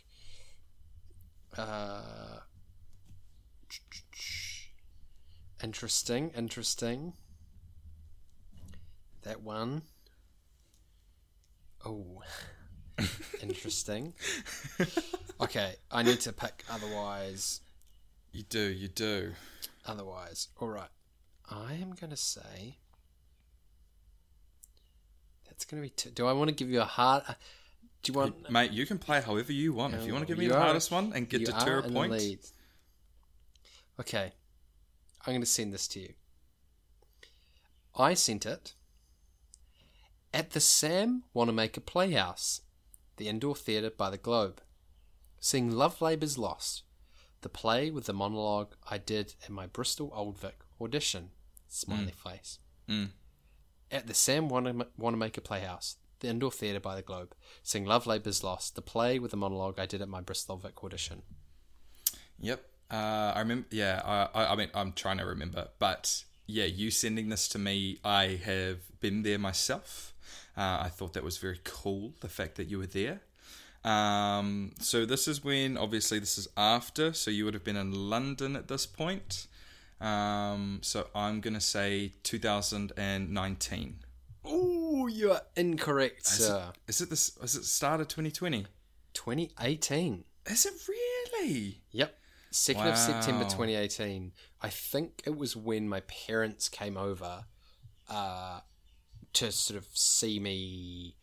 [1.56, 2.40] Uh,
[5.62, 7.14] interesting, interesting.
[9.22, 9.82] That one.
[11.84, 12.22] Oh,
[13.42, 14.14] interesting.
[15.40, 16.64] Okay, I need to pick.
[16.70, 17.60] Otherwise,
[18.38, 19.32] You do, you do.
[19.84, 20.90] otherwise, all right.
[21.50, 22.76] I am gonna say
[25.44, 25.88] that's gonna be.
[25.88, 27.24] T- do I want to give you a hard?
[27.26, 27.34] uh,
[28.04, 28.48] Do you want?
[28.48, 29.94] Mate, you can play however you want.
[29.94, 31.80] if you want to give me the are- hardest one and get you deter are
[31.80, 32.38] a point, lead.
[33.98, 34.30] Okay,
[35.26, 36.12] I'm going to send this to you.
[37.96, 38.74] I sent it
[40.32, 42.60] at the Sam Wanamaker Playhouse,
[43.16, 44.60] the indoor theatre by the Globe,
[45.40, 46.84] seeing Love Labour's Lost,
[47.40, 51.30] the play with the monologue I did at my Bristol Old Vic audition.
[51.68, 52.58] Smiley face.
[52.88, 53.10] Mm.
[53.90, 58.42] At the Sam Wanama- Wanamaker Playhouse, the indoor theatre by the Globe, seeing Love Labour's
[58.42, 61.22] Lost, the play with the monologue I did at my Bristol Vic audition.
[62.40, 62.64] Yep.
[62.90, 63.66] Uh, I remember.
[63.70, 64.00] Yeah.
[64.04, 64.52] I, I.
[64.52, 68.78] I mean, I'm trying to remember, but yeah, you sending this to me, I have
[69.00, 70.14] been there myself.
[70.56, 72.14] Uh, I thought that was very cool.
[72.20, 73.20] The fact that you were there.
[73.84, 77.12] Um, so this is when, obviously, this is after.
[77.12, 79.46] So you would have been in London at this point.
[80.00, 83.98] Um, so I'm gonna say 2019.
[84.44, 86.72] Oh, you are incorrect, Is sir.
[86.72, 87.36] it, is it this?
[87.42, 88.66] Is it start of 2020?
[89.14, 90.24] 2018.
[90.46, 91.82] Is it really?
[91.90, 92.14] Yep.
[92.52, 94.32] 2nd of September 2018.
[94.62, 97.44] I think it was when my parents came over
[98.08, 98.60] uh,
[99.34, 101.16] to sort of see me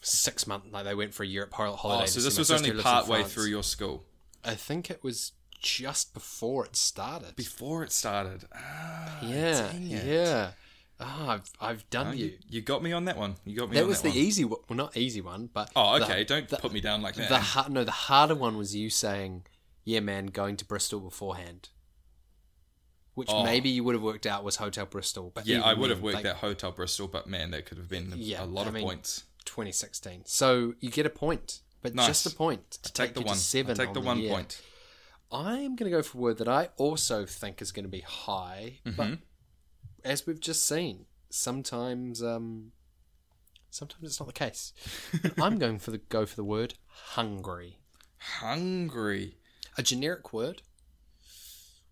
[0.00, 0.68] six months.
[0.70, 2.04] Like they went for a Europe hol- holiday.
[2.04, 4.04] Oh, so this was only part way through your school.
[4.44, 7.34] I think it was just before it started.
[7.36, 8.44] Before it started.
[8.54, 10.04] Ah, yeah, dang it.
[10.06, 10.50] yeah.
[11.00, 12.26] Ah, I've I've done Oh, you.
[12.26, 13.36] you, you got me on that one.
[13.44, 14.18] You got me That was that the one.
[14.18, 14.60] easy one.
[14.68, 16.24] Well, not easy one, but Oh, the- okay.
[16.24, 17.28] Don't the- put me down like that.
[17.28, 19.46] The ha- no, the harder one was you saying,
[19.84, 21.68] "Yeah, man, going to Bristol beforehand,"
[23.14, 23.42] which Oh.
[23.44, 25.30] maybe you would have worked out was Hotel Bristol.
[25.34, 27.88] But yeah, I would have worked like, at Hotel Bristol, but man, that could have
[27.88, 29.24] been Yeah, a lot I of mean, points.
[29.48, 30.22] 2016.
[30.26, 32.06] So you get a point, but Nice.
[32.06, 33.34] just a point to Take take, the one.
[33.36, 34.30] To seven take on the one year.
[34.30, 34.60] point.
[35.30, 37.90] I am going to go for a word that I also think is going to
[37.90, 38.96] be high, Mm-hmm.
[38.96, 39.18] but
[40.04, 42.72] as we've just seen, sometimes um,
[43.70, 44.72] sometimes it's not the case.
[45.42, 47.78] I'm going for the go for the word hungry.
[48.18, 49.36] Hungry.
[49.76, 50.62] a generic word.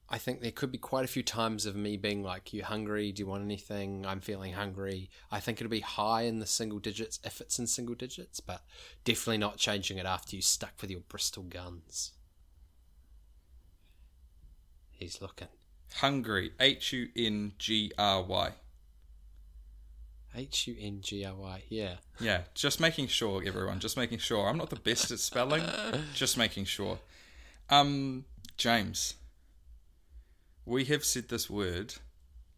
[0.08, 3.10] I think there could be quite a few times of me being like, "You hungry?
[3.10, 4.06] Do you want anything?
[4.06, 7.66] I'm feeling hungry." I think it'll be high in the single digits if it's in
[7.66, 8.64] single digits, but
[9.04, 12.12] definitely not changing it after you stuck with your Bristol guns.
[14.92, 15.48] He's looking.
[15.94, 16.52] Hungry.
[16.60, 18.52] H U N G R Y.
[20.34, 21.62] H U N G R Y.
[21.68, 21.96] Yeah.
[22.20, 23.80] Yeah, just making sure, everyone.
[23.80, 24.48] Just making sure.
[24.48, 25.64] I'm not the best at spelling.
[26.14, 26.98] just making sure.
[27.68, 28.24] Um,
[28.56, 29.14] James,
[30.66, 31.94] we have said this word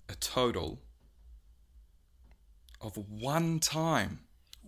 [0.08, 0.80] a total
[2.80, 4.20] of one time.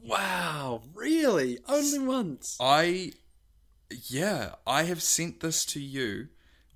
[0.02, 0.82] Wow.
[0.94, 1.58] Really?
[1.68, 2.56] Only once.
[2.60, 3.12] I,
[4.08, 6.28] yeah, I have sent this to you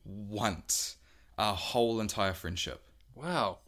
[0.05, 0.97] once.
[1.37, 2.83] Our whole entire friendship.
[3.15, 3.59] Wow.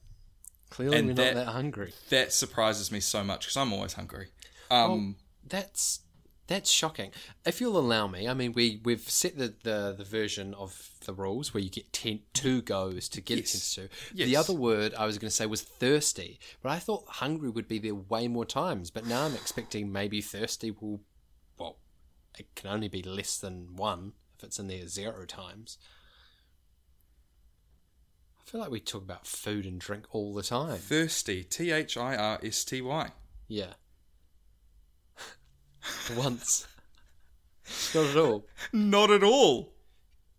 [0.71, 1.93] Clearly, And we're that- not that hungry.
[2.11, 4.29] That surprises me so much because I'm always hungry.
[4.71, 6.01] Um, That's
[6.49, 7.11] that's shocking.
[7.45, 11.13] If you'll allow me, I mean, we we've set the, the, the version of the
[11.13, 13.75] rules where you get ten, two goes to get Yes.
[13.75, 13.89] to.
[14.15, 14.29] Yes.
[14.29, 17.67] The other word I was going to say was thirsty, but I thought hungry would
[17.69, 18.91] be there way more times.
[18.91, 21.01] But now I'm expecting maybe thirsty will,
[21.59, 21.79] well,
[22.39, 25.79] it can only be less than one if it's in there zero times.
[28.41, 30.77] I feel like we talk about food and drink all the time.
[30.79, 31.43] Thirsty.
[31.43, 33.11] T H I R S T Y.
[33.49, 33.73] Yeah.
[36.17, 36.67] Once.
[37.95, 38.47] Not at all.
[38.73, 39.73] Not at all.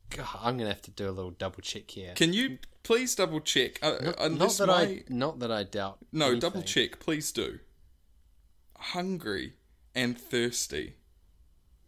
[0.10, 2.14] God, I'm gonna have to do a little double check here.
[2.16, 3.80] Can you please double check?
[3.82, 4.82] Uh, not, not that my...
[4.82, 5.98] I, not that I doubt.
[6.14, 6.40] No, anything.
[6.40, 7.60] double check, please do.
[8.78, 9.54] Hungry
[9.94, 10.96] and thirsty.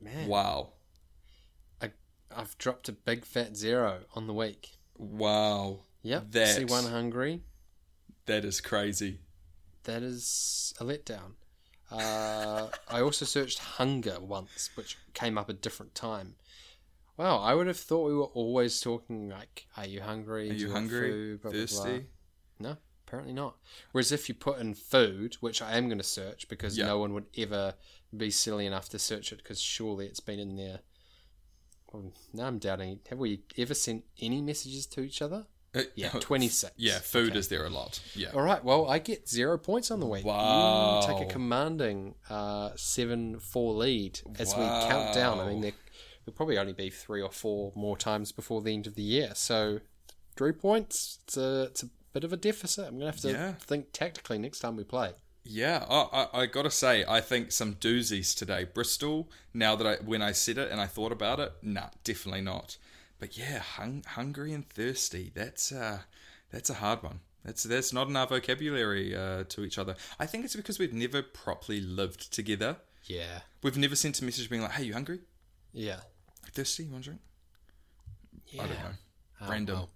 [0.02, 0.70] Man, Wow.
[1.82, 1.92] I,
[2.36, 4.72] I've dropped a big fat zero on the week.
[4.98, 5.80] Wow.
[6.02, 6.32] Yep.
[6.32, 7.42] That- See one hungry.
[8.26, 9.20] That is crazy.
[9.84, 11.34] That is a letdown.
[11.92, 16.36] Uh, I also searched hunger once, which came up a different time.
[17.18, 20.50] Wow, I would have thought we were always talking like, "Are you hungry?
[20.50, 21.12] Are Do you hungry?
[21.12, 21.42] food?
[21.42, 22.06] Blah, blah, blah." thirsty?
[22.60, 22.78] No,
[23.08, 23.58] apparently not.
[23.92, 26.86] Whereas if you put in food, which I am going to search because Yeah.
[26.86, 27.76] no one would ever
[28.16, 30.82] be silly enough to search it because surely it's been in there.
[31.92, 33.00] Well, now I'm doubting.
[33.10, 35.48] Have we ever sent any messages to each other?
[35.76, 36.74] Uh, Yeah, 26.
[36.78, 37.40] Yeah, food Okay.
[37.40, 38.00] is there a lot.
[38.16, 38.30] Yeah.
[38.34, 38.64] All right.
[38.64, 40.26] Well, I get zero points on the week.
[40.26, 41.02] Wow.
[41.02, 45.40] You take a commanding uh, seven-four lead as we count down.
[45.40, 45.62] I mean, Wow.
[45.62, 45.74] there
[46.26, 49.32] will probably only be three or four more times before the end of the year.
[49.36, 49.82] So,
[50.36, 51.20] three points.
[51.26, 52.88] It's a it's a bit of a deficit.
[52.88, 53.54] I'm gonna have to Yeah.
[53.54, 55.14] think tactically next time we play.
[55.44, 58.66] Yeah, I, I, I gotta say, I think some doozies today.
[58.66, 59.30] Bristol.
[59.54, 62.78] Now that I when I said it and I thought about it, nah, definitely not.
[63.20, 65.32] But yeah, hung, hungry and thirsty.
[65.36, 66.00] That's uh,
[66.52, 67.20] that's a hard one.
[67.44, 69.96] That's that's not in our vocabulary uh, to each other.
[70.20, 72.78] I think it's because we've never properly lived together.
[73.06, 73.40] Yeah.
[73.62, 75.20] We've never sent a message being like, "Hey, you hungry?
[75.74, 76.02] Yeah.
[76.54, 76.84] Thirsty?
[76.86, 77.22] You want a drink?"
[78.48, 78.64] Yeah.
[78.64, 78.92] I don't know.
[79.42, 79.76] Oh, Random.
[79.76, 79.90] well.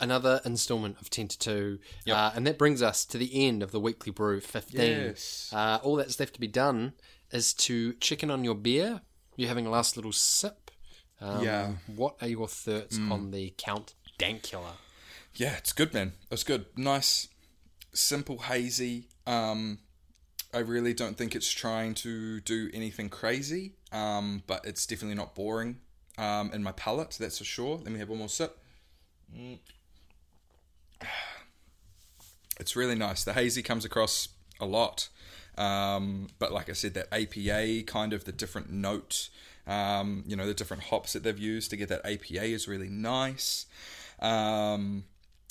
[0.00, 1.78] Another installment of 10 to 2.
[2.10, 4.80] Uh, and that brings us to the end of the weekly brew 15.
[4.80, 5.50] Yes.
[5.54, 6.94] Uh, all that's left to be done
[7.30, 9.02] is to check in on your beer.
[9.36, 10.63] You're having a last little sip.
[11.24, 11.72] Um, Yeah.
[11.86, 14.74] What are your thoughts on the Count Dankula?
[15.34, 16.12] Yeah, it's good, man.
[16.30, 16.66] It's good.
[16.76, 17.28] Nice,
[17.92, 19.08] simple, hazy.
[19.26, 19.78] Um,
[20.52, 25.34] I really don't think it's trying to do anything crazy, um, but it's definitely not
[25.34, 25.78] boring
[26.18, 27.78] um, in my palate, that's for sure.
[27.78, 28.58] Let me have one more sip.
[29.34, 29.58] Mm.
[32.60, 33.24] It's really nice.
[33.24, 34.28] The hazy comes across
[34.60, 35.08] a lot.
[35.58, 39.28] Um, but like I said, that APA kind of the different note,
[39.66, 42.88] um, you know, the different hops that they've used to get that APA is really
[42.88, 43.66] nice.
[44.20, 45.04] Um,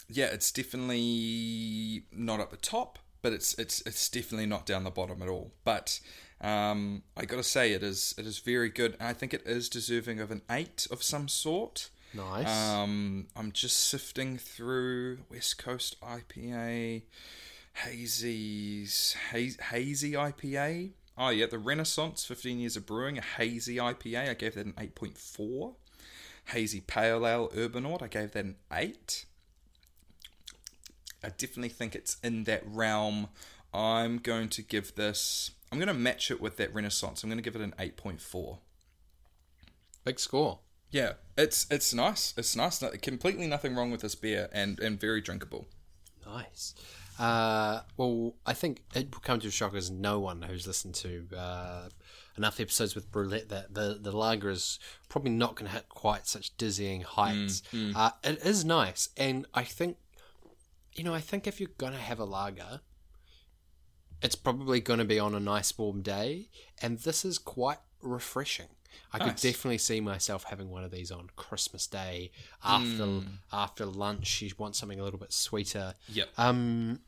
[0.09, 4.91] yeah, it's definitely not at the top, but it's it's it's definitely not down the
[4.91, 5.53] bottom at all.
[5.63, 5.99] But
[6.41, 8.95] um, I got to say, it is it is very good.
[8.99, 11.89] I think it is deserving of an eight of some sort.
[12.13, 12.47] Nice.
[12.47, 17.03] Um, I'm just sifting through West Coast IPA,
[17.73, 20.91] hazy's hazy, hazy IPA.
[21.17, 24.29] Oh yeah, the Renaissance, 15 years of brewing, a hazy IPA.
[24.29, 25.75] I gave that an 8.4.
[26.47, 29.25] Hazy Pale Ale Urbanaut, I gave that an 8.
[31.23, 33.29] I definitely think it's in that realm.
[33.73, 35.51] I'm going to give this.
[35.71, 37.23] I'm going to match it with that Renaissance.
[37.23, 38.57] I'm going to give it an 8.4.
[40.03, 40.59] Big score.
[40.91, 42.33] Yeah, it's it's nice.
[42.37, 42.83] It's nice.
[43.01, 45.65] Completely nothing wrong with this beer, and and very drinkable.
[46.23, 46.75] Nice.
[47.19, 50.95] Uh, well, I think it will come to a shock as no one who's listened
[50.95, 51.89] to uh,
[52.37, 56.27] enough episodes with Brew-lette that the, the lager is probably not going to hit quite
[56.27, 57.61] such dizzying heights.
[57.95, 59.97] Uh, it is nice, and I think,
[60.93, 62.81] you know, I think if you're going to have a lager,
[64.21, 66.49] it's probably going to be on a nice warm day,
[66.81, 68.69] and this is quite refreshing.
[69.11, 69.41] I could Nice.
[69.41, 72.31] definitely see myself having one of these on Christmas Day
[72.63, 73.21] after
[73.51, 74.41] after lunch.
[74.41, 75.93] You want something a little bit sweeter.
[76.09, 76.29] Yep.
[76.37, 76.99] Um,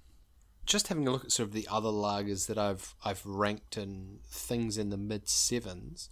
[0.66, 4.22] just having a look at sort of the other lagers that I've I've ranked and
[4.24, 6.10] things in the mid sevens.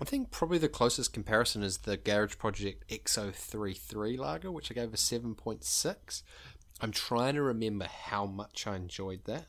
[0.00, 4.92] I think probably the closest comparison is the Garage Project XO33 lager, which I gave
[4.92, 6.22] a 7.6.
[6.80, 9.46] I'm trying to remember how much I enjoyed that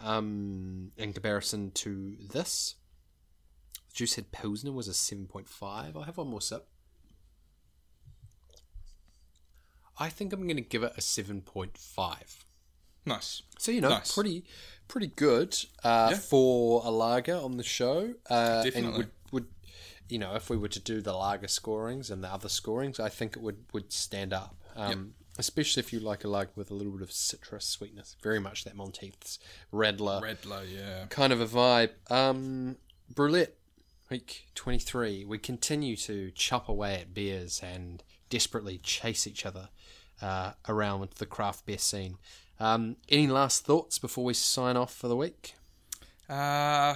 [0.00, 2.76] um, in comparison to this.
[3.92, 5.96] Juice Head Pilsner was a 7.5.
[5.96, 6.66] I'll have one more sip.
[9.98, 12.44] I think I'm going to give it a 7.5.
[13.06, 13.42] Nice.
[13.58, 14.12] So you know, Nice.
[14.14, 14.44] pretty
[14.88, 16.18] pretty good uh, Yeah.
[16.18, 18.14] for a lager on the show.
[18.28, 18.96] Uh, And Definitely.
[18.98, 19.46] would, would
[20.08, 23.08] you know if we were to do the lager scorings and the other scorings, I
[23.08, 24.56] think it would would stand up.
[24.76, 28.38] Um, Especially if you like a lager with a little bit of citrus sweetness, very
[28.40, 29.38] much that Monteith's
[29.72, 31.06] Radler Redlow, yeah.
[31.08, 31.90] kind of a vibe.
[32.10, 32.76] Um,
[33.14, 33.56] Brew-lette,
[34.10, 35.24] week 23.
[35.24, 39.68] We continue to chop away at beers and desperately chase each other
[40.20, 42.16] uh, around the craft beer scene.
[42.58, 45.54] Um, any last thoughts before we sign off for the week?
[46.28, 46.94] Uh,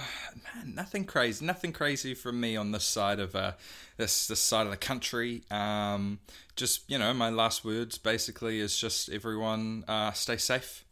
[0.55, 1.45] man, nothing crazy.
[1.45, 3.53] Nothing crazy from me on this side of uh,
[3.97, 5.43] this this side of the country.
[5.51, 6.19] Um,
[6.55, 10.84] just you know, my last words basically is just everyone uh, stay safe.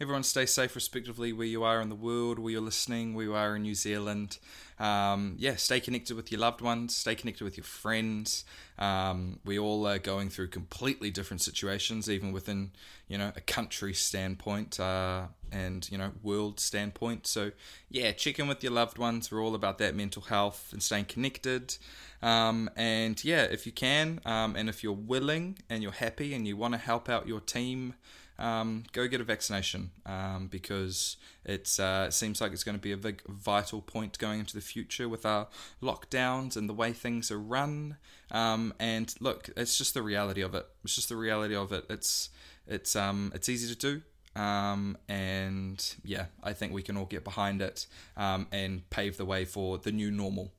[0.00, 3.34] Everyone stay safe, respectively, where you are in the world, where you're listening, where you
[3.34, 4.38] are in New Zealand.
[4.78, 8.44] Um, yeah, stay connected with your loved ones, stay connected with your friends.
[8.78, 12.70] Um, we all are going through completely different situations, even within
[13.08, 17.26] you know a country standpoint uh, and you know world standpoint.
[17.26, 17.50] So
[17.90, 19.32] yeah, check in with your loved ones.
[19.32, 21.76] We're all about that mental health and staying connected.
[22.22, 26.46] Um, and yeah, if you can, um, and if you're willing and you're happy and
[26.46, 27.94] you want to help out your team
[28.38, 31.16] um, go get a vaccination um, because
[31.48, 31.66] uh, it
[32.14, 35.26] seems like it's going to be a big vital point going into the future with
[35.26, 35.48] our
[35.82, 37.96] lockdowns and the way things are run.
[38.30, 40.66] Um, and look, it's just the reality of it.
[40.84, 41.84] It's just the reality of it.
[41.90, 42.30] It's
[42.66, 44.40] it's um it's easy to do.
[44.40, 47.86] Um, and yeah, I think we can all get behind it
[48.16, 50.52] um, and pave the way for the new normal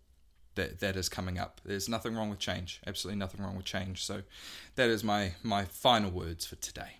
[0.55, 1.61] that that is coming up.
[1.63, 2.81] There's nothing wrong with change.
[2.85, 4.03] Absolutely nothing wrong with change.
[4.03, 4.23] So
[4.75, 6.98] that is my my final words for today.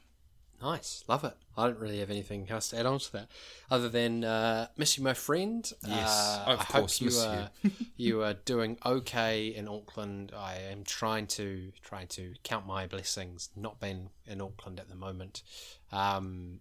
[0.62, 1.36] Nice, love it.
[1.56, 3.30] I don't really have anything else to add on to that,
[3.72, 5.70] other than uh, miss you, my friend.
[5.82, 7.50] Yes, uh, of I course, hope you are
[7.98, 10.34] you are doing okay in Auckland.
[10.36, 14.96] I am trying to trying to count my blessings, not being in Auckland at the
[14.96, 15.44] moment.
[15.92, 16.60] Um,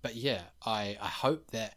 [0.00, 1.74] but yeah, I I hope that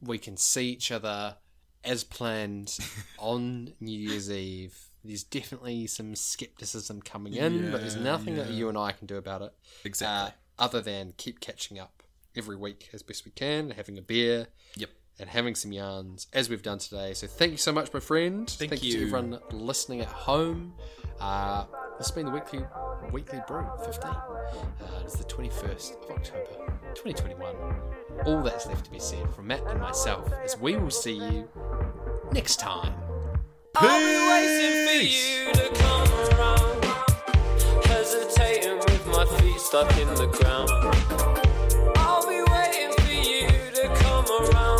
[0.00, 1.36] we can see each other
[1.84, 2.76] as planned
[3.18, 4.78] on New Year's Eve.
[5.04, 9.06] There's definitely some skepticism coming in, but there's Yeah, nothing that you and I can
[9.06, 9.52] do about it
[9.84, 10.28] Exactly.
[10.28, 10.30] uh,
[10.62, 12.02] other than keep catching up
[12.36, 14.46] every week as best we can, having a beer,
[14.76, 14.90] Yep.
[15.18, 17.12] and having some yarns as we've done today.
[17.14, 18.48] So thank you so much, my friend.
[18.48, 18.92] Thank to you.
[18.92, 20.74] To everyone listening at home.
[21.20, 21.64] Uh,
[21.98, 22.64] this has been the weekly
[23.10, 24.10] weekly brew 15.
[24.10, 24.46] Uh,
[25.04, 27.56] it's the 21st of October, 2021.
[28.24, 31.48] All that's left to be said from Matt and myself is we will see you
[32.32, 32.94] next time
[39.62, 40.68] stuck in the ground.
[41.96, 44.71] I'll be waiting for you to come around.